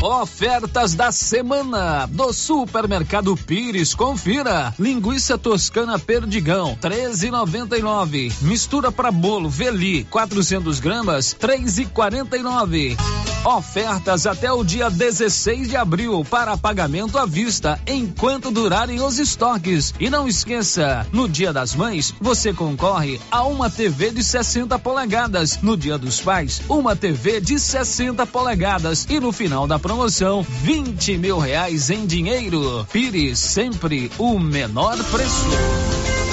[0.00, 3.94] Ofertas da semana do Supermercado Pires.
[3.94, 4.72] Confira.
[4.78, 8.32] Linguiça toscana Perdigão, 13,99.
[8.42, 12.96] Mistura para bolo Veli, 400 gramas, 3,49.
[13.44, 19.94] Ofertas até o dia 16 de abril para pagamento à vista, enquanto durarem os estoques.
[19.98, 25.58] E não esqueça, no Dia das Mães, você concorre a uma TV de 60 polegadas.
[25.62, 29.06] No Dia dos Pais, uma TV de 60 polegadas.
[29.08, 32.86] E no final da promoção, 20 mil reais em dinheiro.
[32.92, 36.17] Pires sempre o menor preço.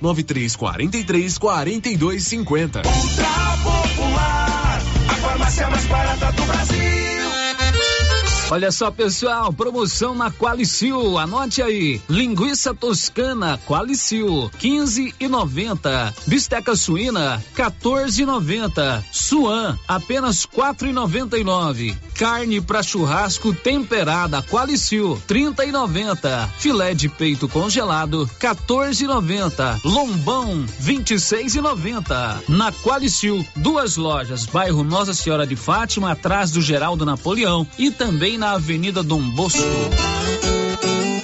[0.00, 2.82] 9343 4250.
[2.86, 7.15] Ultra Popular, a farmácia mais barata do Brasil.
[8.48, 11.18] Olha só, pessoal, promoção na Qualicil.
[11.18, 12.00] Anote aí.
[12.08, 16.14] Linguiça toscana Qualicil, 15 e 90.
[16.28, 19.04] Bisteca suína, 14 e 90.
[19.10, 21.98] Suan, apenas 4 e 99.
[22.14, 26.48] Carne para churrasco temperada Qualicil, 30 e 90.
[26.56, 29.80] Filé de peito congelado, 14 e 90.
[29.84, 32.42] Lombão, 26 e 90.
[32.48, 38.35] Na Qualicil, duas lojas, bairro Nossa Senhora de Fátima, atrás do Geraldo Napoleão e também
[38.36, 39.60] na Avenida Dom Bosco.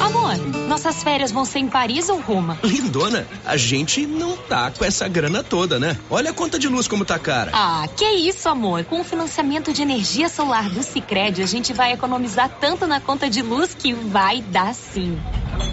[0.00, 0.36] Amor,
[0.68, 2.58] nossas férias vão ser em Paris ou Roma?
[2.62, 5.96] Lindona, a gente não tá com essa grana toda, né?
[6.08, 7.50] Olha a conta de luz como tá cara.
[7.52, 8.84] Ah, que isso, amor.
[8.84, 13.28] Com o financiamento de energia solar do Sicredi, a gente vai economizar tanto na conta
[13.28, 15.18] de luz que vai dar sim.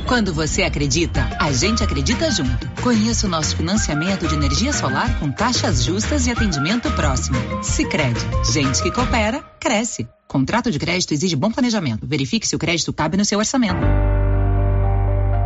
[0.08, 2.70] Quando você acredita, a gente acredita junto.
[2.82, 7.38] Conheça o nosso financiamento de energia solar com taxas justas e atendimento próximo.
[7.64, 8.20] Sicredi,
[8.52, 10.08] gente que coopera, cresce.
[10.28, 12.06] Contrato de crédito exige bom planejamento.
[12.06, 14.05] Verifique se o crédito cabe no seu orçamento.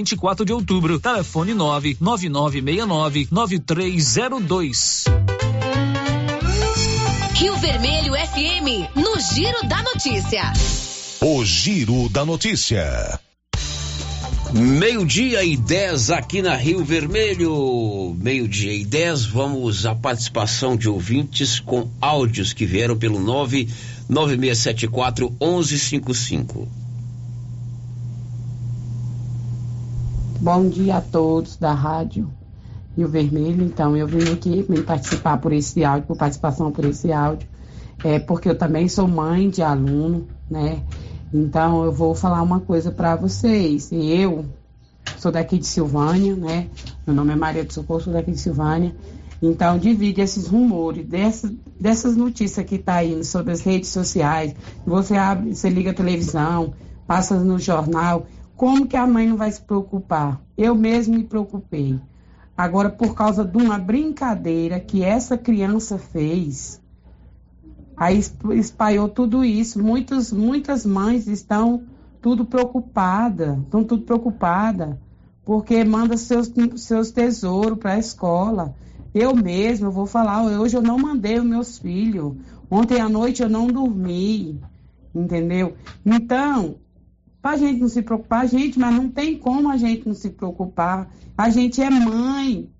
[0.00, 0.98] 24 de Outubro.
[0.98, 5.04] Telefone 99969 9302.
[7.34, 10.52] Rio Vermelho FM, no Giro da Notícia.
[11.20, 13.20] O Giro da Notícia.
[14.52, 18.16] Meio-dia e 10 aqui na Rio Vermelho.
[18.18, 26.79] Meio-dia e 10, vamos à participação de ouvintes com áudios que vieram pelo 99674 1155.
[30.42, 32.32] Bom dia a todos da rádio
[32.96, 33.62] Rio Vermelho.
[33.62, 37.46] Então, eu vim aqui me participar por esse áudio, por participação por esse áudio,
[38.02, 40.82] é porque eu também sou mãe de aluno, né?
[41.32, 43.90] Então, eu vou falar uma coisa para vocês.
[43.92, 44.46] Eu
[45.18, 46.68] sou daqui de Silvânia, né?
[47.06, 48.96] Meu nome é Maria do Socorro, sou daqui de Silvânia.
[49.42, 54.54] Então, divide esses rumores, dessa, dessas notícias que tá indo sobre as redes sociais.
[54.86, 56.72] Você abre, você liga a televisão,
[57.06, 58.26] passa no jornal.
[58.60, 60.38] Como que a mãe não vai se preocupar?
[60.54, 61.98] Eu mesmo me preocupei.
[62.54, 66.78] Agora, por causa de uma brincadeira que essa criança fez,
[67.96, 68.20] aí
[68.52, 69.82] espalhou tudo isso.
[69.82, 71.84] Muitas, muitas mães estão
[72.20, 74.94] tudo preocupadas, estão tudo preocupadas,
[75.42, 78.74] porque manda seus, seus tesouros para a escola.
[79.14, 82.34] Eu mesma, eu vou falar, hoje eu não mandei os meus filhos.
[82.70, 84.60] Ontem à noite eu não dormi,
[85.14, 85.76] entendeu?
[86.04, 86.76] Então,
[87.42, 90.30] para a gente não se preocupar, gente, mas não tem como a gente não se
[90.30, 91.10] preocupar.
[91.36, 92.70] A gente é mãe.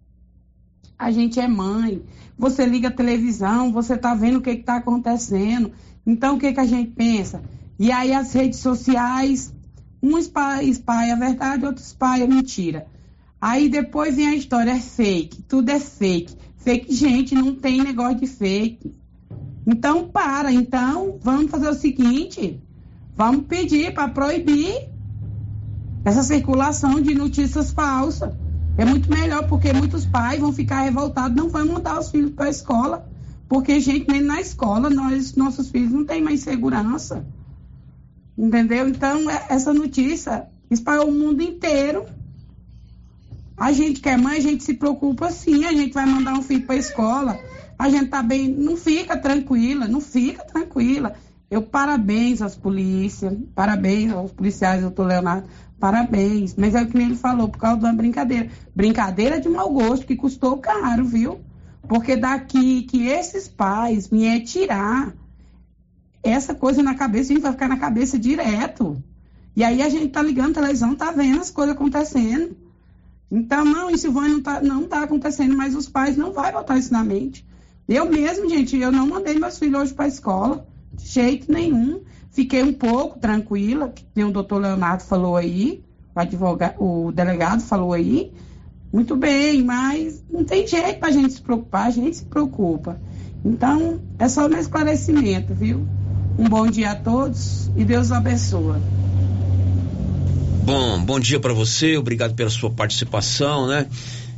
[0.99, 2.03] A gente é mãe.
[2.39, 5.73] Você liga a televisão, você está vendo o que está acontecendo.
[6.07, 7.43] Então, o que, que a gente pensa?
[7.79, 9.55] E aí, as redes sociais,
[10.03, 12.87] um espalha, espalha a verdade, outro espalha a mentira.
[13.41, 16.37] Aí depois vem a história, é fake, tudo é fake.
[16.57, 18.95] Fake, gente, não tem negócio de fake.
[19.67, 20.53] Então, para.
[20.53, 22.61] Então, vamos fazer o seguinte:
[23.21, 24.89] vamos pedir para proibir
[26.07, 28.33] essa circulação de notícias falsas.
[28.79, 32.47] É muito melhor, porque muitos pais vão ficar revoltados, não vão mandar os filhos para
[32.47, 33.07] a escola.
[33.47, 37.23] Porque, gente, nem na escola nós, nossos filhos não têm mais segurança.
[38.39, 38.89] Entendeu?
[38.89, 42.07] Então, é, essa notícia espalhou o mundo inteiro.
[43.55, 46.43] A gente que é mãe, a gente se preocupa sim, a gente vai mandar um
[46.43, 47.39] filho para a escola.
[47.79, 51.15] A gente tá bem, não fica tranquila, não fica tranquila.
[51.51, 55.49] Eu parabéns às polícias, parabéns aos policiais, doutor Leonardo,
[55.81, 56.55] parabéns.
[56.57, 58.49] Mas é o que ele falou, por causa de uma brincadeira.
[58.75, 61.41] Brincadeira de mau gosto, que custou caro, viu?
[61.89, 65.13] Porque daqui que esses pais vier tirar
[66.23, 69.03] essa coisa na cabeça, a gente vai ficar na cabeça direto.
[69.57, 72.57] E aí a gente tá ligando televisão, tá vendo as coisas acontecendo.
[73.29, 76.93] Então, não, Silvânia não tá, não tá acontecendo, mas os pais não vão botar isso
[76.93, 77.45] na mente.
[77.89, 80.67] Eu mesmo, gente, eu não mandei meus filhos hoje para escola,
[81.03, 82.01] de jeito nenhum.
[82.31, 85.83] Fiquei um pouco tranquila, que nem o doutor Leonardo falou aí,
[86.15, 88.33] o, advogado, o delegado falou aí.
[88.93, 93.01] Muito bem, mas não tem jeito para a gente se preocupar, a gente se preocupa.
[93.45, 95.87] Então, é só meu esclarecimento, viu?
[96.39, 98.81] Um bom dia a todos e Deus abençoe.
[100.65, 103.87] Bom, bom dia para você, obrigado pela sua participação, né?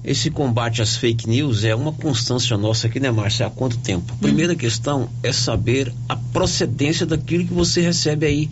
[0.04, 3.46] Esse combate às fake news é uma constância nossa aqui, né, Márcia?
[3.46, 4.16] Há quanto tempo?
[4.16, 8.50] Primeira questão é saber a procedência daquilo que você recebe aí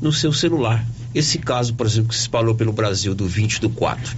[0.00, 0.84] no seu celular.
[1.14, 4.16] Esse caso, por exemplo, que se espalhou pelo Brasil do 20 do 4.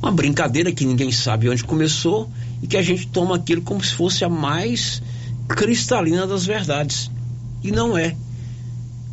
[0.00, 2.30] Uma brincadeira que ninguém sabe onde começou
[2.62, 5.02] e que a gente toma aquilo como se fosse a mais
[5.48, 7.10] cristalina das verdades.
[7.62, 8.16] E não é.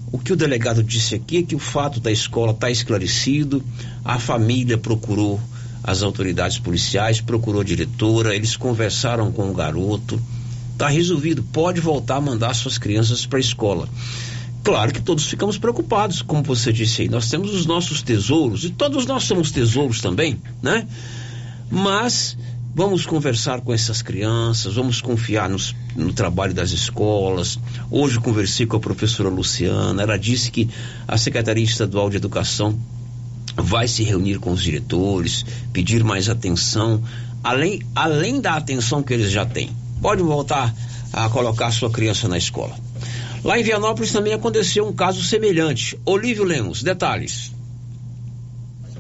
[0.10, 3.62] O que o delegado disse aqui é que o fato da escola está esclarecido,
[4.06, 5.38] a família procurou
[5.84, 10.22] as autoridades policiais, procurou a diretora, eles conversaram com o garoto.
[10.74, 13.90] Está resolvido, pode voltar a mandar suas crianças para a escola.
[14.64, 17.10] Claro que todos ficamos preocupados, como você disse aí.
[17.10, 20.86] Nós temos os nossos tesouros, e todos nós somos tesouros também, né?
[21.72, 22.38] Mas
[22.76, 27.58] vamos conversar com essas crianças, vamos confiar nos, no trabalho das escolas.
[27.90, 30.70] Hoje conversei com a professora Luciana, ela disse que
[31.08, 32.78] a Secretaria Estadual de Educação
[33.58, 37.04] vai se reunir com os diretores, pedir mais atenção,
[37.44, 39.72] além, além da atenção que eles já têm.
[40.02, 40.74] Pode voltar
[41.12, 42.76] a colocar sua criança na escola.
[43.44, 45.98] Lá em Vianópolis também aconteceu um caso semelhante.
[46.06, 47.52] Olívio Lemos, detalhes.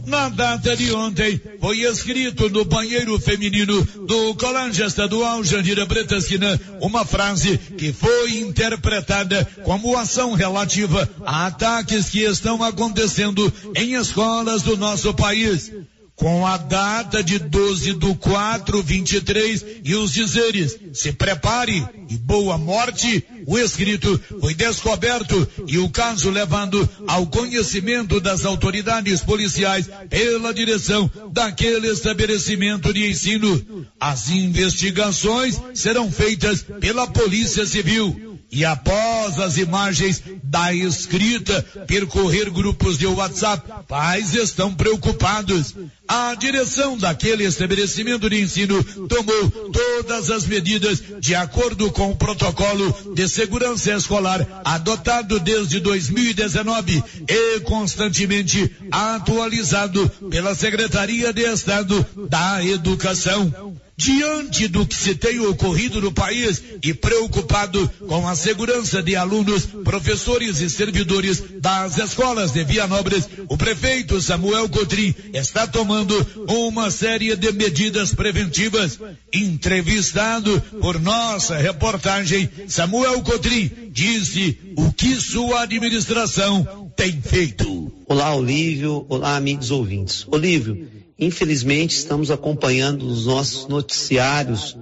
[0.07, 7.03] Na data de ontem, foi escrito no banheiro feminino do Colégio Estadual Jandira Bretasquina uma
[7.03, 14.77] frase que foi interpretada como ação relativa a ataques que estão acontecendo em escolas do
[14.77, 15.73] nosso país
[16.17, 22.57] com a data de 12 do 4, 23 e os dizeres: se prepare e boa
[22.57, 23.23] morte.
[23.45, 31.09] O escrito foi descoberto e o caso levado ao conhecimento das autoridades policiais pela direção
[31.31, 33.85] daquele estabelecimento de ensino.
[33.99, 38.26] As investigações serão feitas pela Polícia Civil.
[38.49, 45.75] E após as imagens da escrita percorrer grupos de WhatsApp, pais estão preocupados.
[46.07, 53.13] A direção daquele estabelecimento de ensino tomou todas as medidas de acordo com o protocolo
[53.13, 63.77] de segurança escolar adotado desde 2019 e constantemente atualizado pela Secretaria de Estado da Educação.
[63.99, 69.65] Diante do que se tem ocorrido no país e preocupado com a segurança de alunos,
[69.83, 76.15] professores e servidores das escolas de Vianópolis, o prefeito Samuel Cotrim está tomando
[76.47, 78.99] uma série de medidas preventivas.
[79.33, 87.91] Entrevistado por nossa reportagem, Samuel Cotrim disse o que sua administração tem feito.
[88.07, 89.07] Olá, Olívio.
[89.09, 90.25] Olá, amigos ouvintes.
[90.29, 90.87] Olívio,
[91.19, 94.77] Infelizmente, estamos acompanhando os nossos noticiários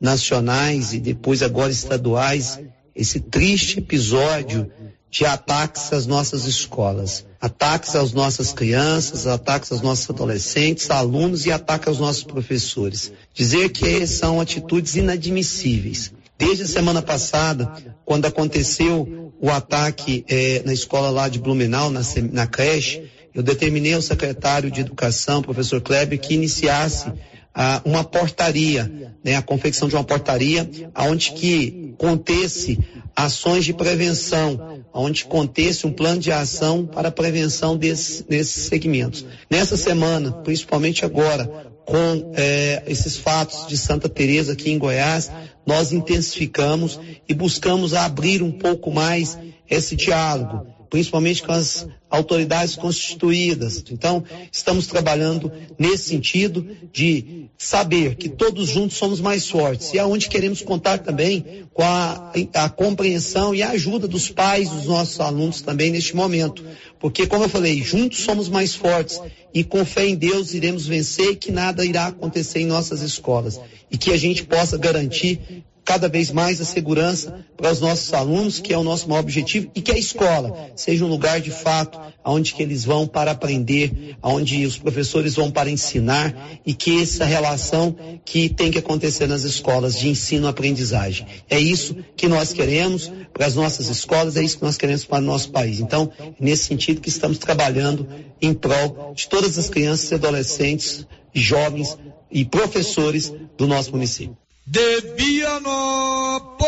[0.00, 2.60] nacionais e depois agora estaduais
[2.94, 4.70] esse triste episódio
[5.10, 11.52] de ataques às nossas escolas, ataques às nossas crianças, ataques aos nossos adolescentes, alunos e
[11.52, 13.12] ataques aos nossos professores.
[13.32, 16.12] Dizer que são atitudes inadmissíveis.
[16.36, 17.72] Desde a semana passada,
[18.04, 23.94] quando aconteceu o ataque eh, na escola lá de Blumenau, na, na creche, eu determinei
[23.94, 27.06] ao secretário de Educação, professor Kleber, que iniciasse
[27.54, 32.80] ah, uma portaria, né, a confecção de uma portaria, onde que contesse
[33.14, 39.24] ações de prevenção, onde contesse um plano de ação para a prevenção desse, desses segmentos.
[39.48, 41.48] Nessa semana, principalmente agora,
[41.86, 45.30] com eh, esses fatos de Santa Teresa aqui em Goiás,
[45.64, 46.98] nós intensificamos
[47.28, 49.38] e buscamos abrir um pouco mais
[49.70, 53.84] esse diálogo principalmente com as autoridades constituídas.
[53.90, 60.28] Então, estamos trabalhando nesse sentido de saber que todos juntos somos mais fortes e aonde
[60.28, 65.60] queremos contar também com a, a compreensão e a ajuda dos pais dos nossos alunos
[65.60, 66.64] também neste momento.
[66.98, 69.20] Porque, como eu falei, juntos somos mais fortes
[69.54, 73.60] e com fé em Deus iremos vencer e que nada irá acontecer em nossas escolas.
[73.90, 78.60] E que a gente possa garantir cada vez mais a segurança para os nossos alunos,
[78.60, 81.98] que é o nosso maior objetivo, e que a escola seja um lugar de fato
[82.22, 87.24] onde que eles vão para aprender, onde os professores vão para ensinar e que essa
[87.24, 91.26] relação que tem que acontecer nas escolas de ensino-aprendizagem.
[91.48, 95.22] É isso que nós queremos para as nossas escolas, é isso que nós queremos para
[95.22, 95.80] o nosso país.
[95.80, 98.06] Então, é nesse sentido que estamos trabalhando
[98.42, 101.96] em prol de todas as crianças e adolescentes, jovens
[102.30, 104.36] e professores do nosso município
[104.70, 106.58] de Vianópolis,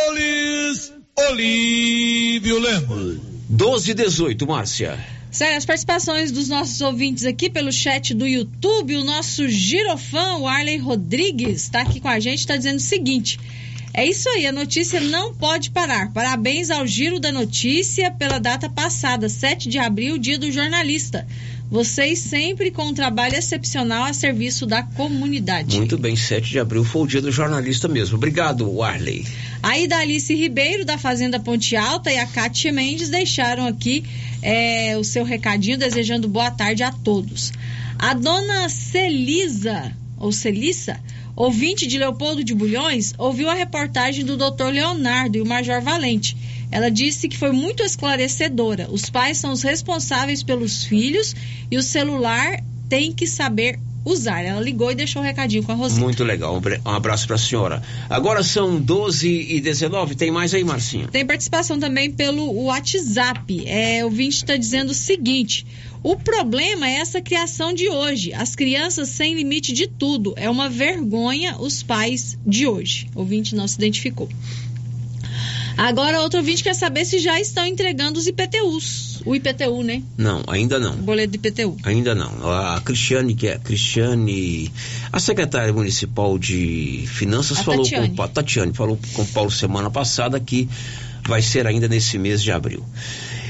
[1.28, 3.18] Olívio Lemos.
[3.46, 4.98] 12 e 18, Márcia.
[5.30, 10.48] Sério, as participações dos nossos ouvintes aqui pelo chat do YouTube, o nosso girofã, o
[10.48, 13.38] Arley Rodrigues, está aqui com a gente, está dizendo o seguinte.
[13.92, 16.10] É isso aí, a notícia não pode parar.
[16.10, 21.26] Parabéns ao Giro da Notícia pela data passada, 7 de abril, dia do jornalista.
[21.70, 25.76] Vocês sempre com um trabalho excepcional a serviço da comunidade.
[25.76, 28.16] Muito bem, 7 de abril foi o dia do jornalista mesmo.
[28.16, 29.24] Obrigado, Arley.
[29.62, 34.04] Aí da Alice Ribeiro, da Fazenda Ponte Alta, e a Kátia Mendes deixaram aqui
[34.42, 37.52] é, o seu recadinho, desejando boa tarde a todos.
[37.96, 41.00] A dona Celisa, ou Celissa,
[41.34, 44.66] ouvinte de Leopoldo de Bulhões, ouviu a reportagem do Dr.
[44.66, 46.36] Leonardo e o Major Valente
[46.70, 48.88] ela disse que foi muito esclarecedora.
[48.90, 51.34] Os pais são os responsáveis pelos filhos
[51.70, 54.42] e o celular tem que saber usar.
[54.42, 56.00] Ela ligou e deixou um recadinho com a Rosita.
[56.00, 56.60] Muito legal.
[56.84, 57.82] Um abraço para a senhora.
[58.08, 60.14] Agora são 12 e 19.
[60.14, 61.08] Tem mais aí, Marcinho?
[61.08, 63.66] Tem participação também pelo WhatsApp.
[63.66, 65.66] É, o Vinte está dizendo o seguinte.
[66.02, 68.32] O problema é essa criação de hoje.
[68.32, 70.32] As crianças sem limite de tudo.
[70.36, 73.06] É uma vergonha os pais de hoje.
[73.14, 74.28] O Vinte não se identificou.
[75.80, 79.22] Agora, outro ouvinte quer saber se já estão entregando os IPTUs.
[79.24, 80.02] O IPTU, né?
[80.14, 80.92] Não, ainda não.
[80.92, 81.74] O boleto de IPTU.
[81.84, 82.30] Ainda não.
[82.50, 84.70] A Cristiane, que é Cristiane,
[85.10, 88.14] a secretária municipal de Finanças a falou Tatiane.
[88.14, 90.68] com o Tatiane falou com o Paulo semana passada que
[91.26, 92.84] vai ser ainda nesse mês de abril.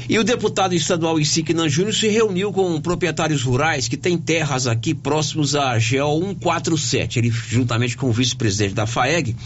[0.09, 4.94] E o deputado estadual Isiquinan Júnior se reuniu com proprietários rurais que têm terras aqui
[4.94, 7.19] próximos à GO 147.
[7.19, 9.36] Ele, juntamente com o vice-presidente da FAEG,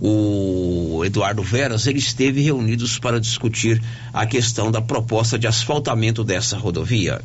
[0.00, 3.82] o Eduardo Veras, eles esteve reunidos para discutir
[4.12, 7.20] a questão da proposta de asfaltamento dessa rodovia.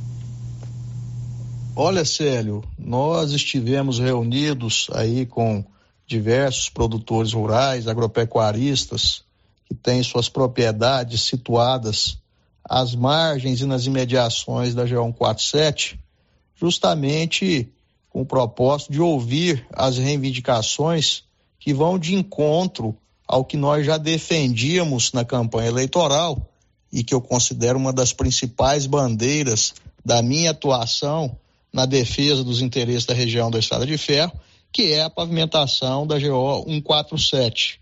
[1.76, 5.64] Olha, Célio, nós estivemos reunidos aí com
[6.08, 9.24] diversos produtores rurais, agropecuaristas,
[9.66, 12.18] que têm suas propriedades situadas
[12.64, 15.98] às margens e nas imediações da G147,
[16.56, 17.70] justamente
[18.10, 21.25] com o propósito de ouvir as reivindicações
[21.60, 22.96] que vão de encontro
[23.28, 26.50] ao que nós já defendíamos na campanha eleitoral
[26.92, 29.74] e que eu considero uma das principais bandeiras
[30.04, 31.36] da minha atuação
[31.74, 34.32] na defesa dos interesses da região da Estrada de Ferro,
[34.72, 37.82] que é a pavimentação da GO 147.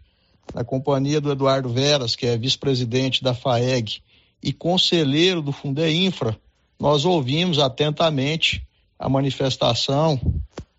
[0.53, 4.01] Na companhia do Eduardo Veras, que é vice-presidente da FAEG
[4.41, 6.37] e conselheiro do Fundeinfra,
[6.79, 8.65] nós ouvimos atentamente
[8.97, 10.19] a manifestação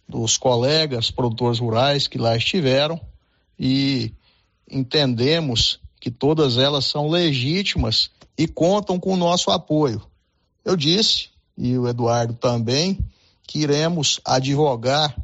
[0.08, 3.00] dos colegas produtores rurais que lá estiveram
[3.58, 4.12] e
[4.70, 10.02] entendemos que todas elas são legítimas e contam com o nosso apoio.
[10.64, 12.98] Eu disse, e o Eduardo também,
[13.46, 15.14] que iremos advogar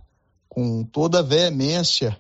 [0.48, 2.18] com toda a veemência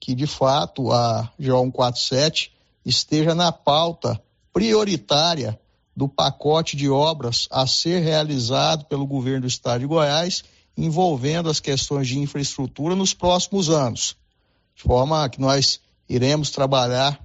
[0.00, 2.52] que, de fato, a GO 147
[2.84, 4.20] esteja na pauta
[4.52, 5.58] prioritária
[5.96, 10.42] do pacote de obras a ser realizado pelo governo do estado de Goiás
[10.76, 14.16] envolvendo as questões de infraestrutura nos próximos anos,
[14.74, 17.20] de forma que nós iremos trabalhar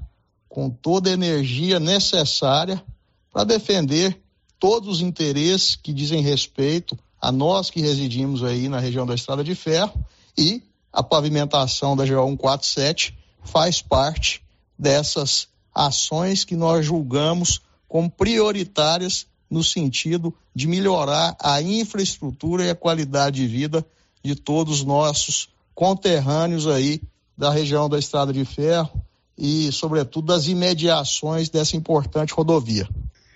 [0.49, 2.83] com toda a energia necessária
[3.31, 4.19] para defender
[4.59, 9.43] todos os interesses que dizem respeito a nós que residimos aí na região da Estrada
[9.43, 9.93] de Ferro
[10.37, 10.61] e
[10.91, 14.43] a pavimentação da GO 147 faz parte
[14.77, 22.75] dessas ações que nós julgamos como prioritárias no sentido de melhorar a infraestrutura e a
[22.75, 23.85] qualidade de vida
[24.23, 27.01] de todos os nossos conterrâneos aí
[27.37, 29.01] da região da Estrada de Ferro
[29.37, 32.89] e, sobretudo, das imediações dessa importante rodovia.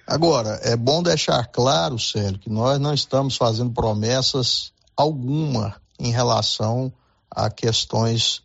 [0.08, 6.92] Agora, é bom deixar claro, Célio, que nós não estamos fazendo promessas alguma em relação
[7.30, 8.42] a questões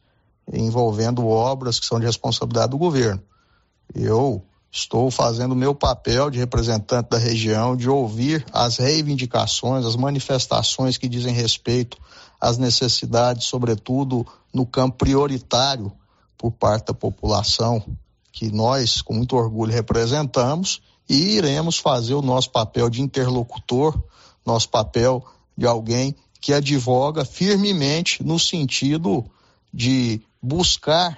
[0.53, 3.23] envolvendo obras que são de responsabilidade do governo.
[3.95, 9.97] Eu Estou fazendo o meu papel de representante da região, de ouvir as reivindicações, as
[9.97, 11.97] manifestações que dizem respeito
[12.41, 15.91] às necessidades, sobretudo no campo prioritário
[16.37, 17.83] por parte da população,
[18.31, 23.99] que nós, com muito orgulho, representamos, e iremos fazer o nosso papel de interlocutor,
[24.45, 25.25] nosso papel
[25.57, 29.25] de alguém que advoga firmemente no sentido
[29.73, 31.17] de buscar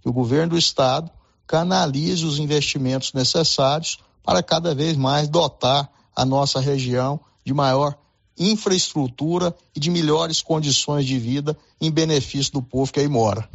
[0.00, 1.10] que o governo do Estado
[1.48, 7.96] canalize os investimentos necessários para cada vez mais dotar a nossa região de maior
[8.38, 13.48] infraestrutura e de melhores condições de vida em benefício do povo que aí mora.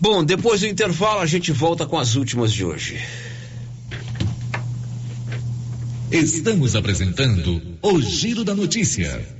[0.00, 2.98] Bom, depois do intervalo a gente volta com as últimas de hoje.
[6.10, 9.39] Estamos apresentando o Giro da Notícia.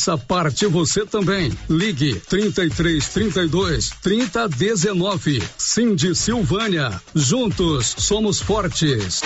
[0.00, 1.52] Faça parte você também.
[1.68, 5.42] Ligue 33 32 30 19.
[5.58, 6.98] Cindy Silvânia.
[7.14, 9.20] Juntos somos fortes.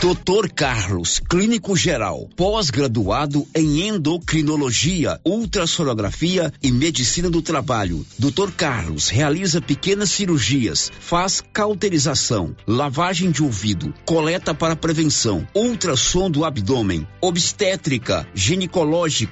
[0.00, 8.04] Doutor Carlos, clínico geral, pós-graduado em endocrinologia, ultrassonografia e medicina do trabalho.
[8.18, 16.44] Doutor Carlos realiza pequenas cirurgias, faz cauterização, lavagem de ouvido, coleta para prevenção, ultrassom do
[16.44, 19.31] abdômen, obstétrica, ginecológica,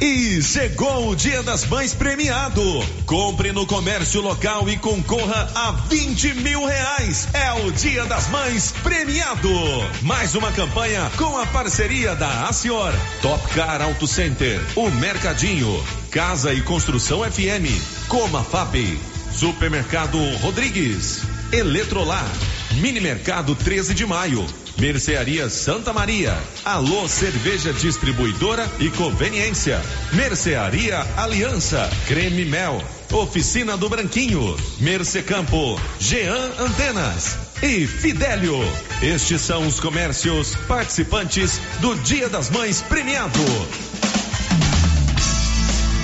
[0.00, 2.62] E chegou o Dia das Mães premiado.
[3.04, 7.28] Compre no comércio local e concorra a 20 mil reais.
[7.34, 9.50] É o Dia das Mães premiado.
[10.00, 16.54] Mais uma campanha com a parceria da Acior, Top Car Auto Center, o Mercadinho, Casa
[16.54, 17.68] e Construção FM,
[18.08, 18.98] Coma FAP,
[19.34, 22.26] Supermercado Rodrigues, Eletrolar,
[22.76, 24.46] Mini Mercado 13 de Maio.
[24.78, 26.36] Mercearia Santa Maria.
[26.64, 29.80] Alô Cerveja Distribuidora e Conveniência.
[30.12, 31.88] Mercearia Aliança.
[32.06, 32.82] Creme Mel.
[33.12, 34.56] Oficina do Branquinho.
[34.78, 35.80] Mercecampo.
[35.98, 37.38] Jean Antenas.
[37.62, 38.58] E Fidélio.
[39.02, 43.40] Estes são os comércios participantes do Dia das Mães premiado.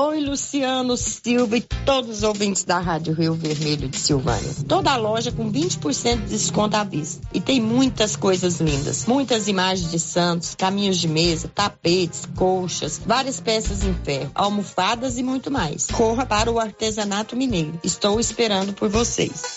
[0.00, 4.48] Oi, Luciano Silva e todos os ouvintes da Rádio Rio Vermelho de Silvânia.
[4.68, 7.26] Toda a loja com 20% de desconto à vista.
[7.34, 9.06] E tem muitas coisas lindas.
[9.06, 15.22] Muitas imagens de santos, caminhos de mesa, tapetes, colchas, várias peças em ferro, almofadas e
[15.24, 15.88] muito mais.
[15.88, 17.80] Corra para o artesanato mineiro.
[17.82, 19.56] Estou esperando por vocês.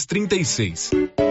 [0.05, 1.30] 36.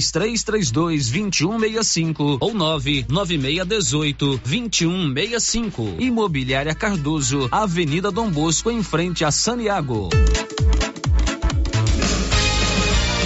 [0.09, 5.95] 3332 2165 ou 99618 2165.
[5.99, 10.09] Imobiliária Cardoso, Avenida Dom Bosco, em frente a Saniago.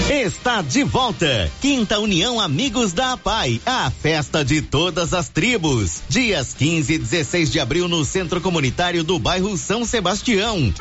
[0.10, 1.52] Está de volta.
[1.62, 6.02] Quinta União Amigos da APAI, a festa de todas as tribos.
[6.08, 10.74] Dias 15 e 16 de abril no Centro Comunitário do bairro São Sebastião.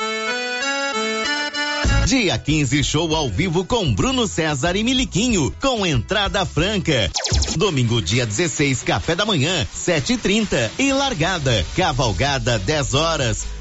[2.06, 7.10] Dia 15, show ao vivo com Bruno César e Miliquinho, com entrada franca.
[7.56, 11.64] Domingo, dia 16, café da manhã, 7h30 e, e largada.
[11.74, 13.46] Cavalgada, 10 horas.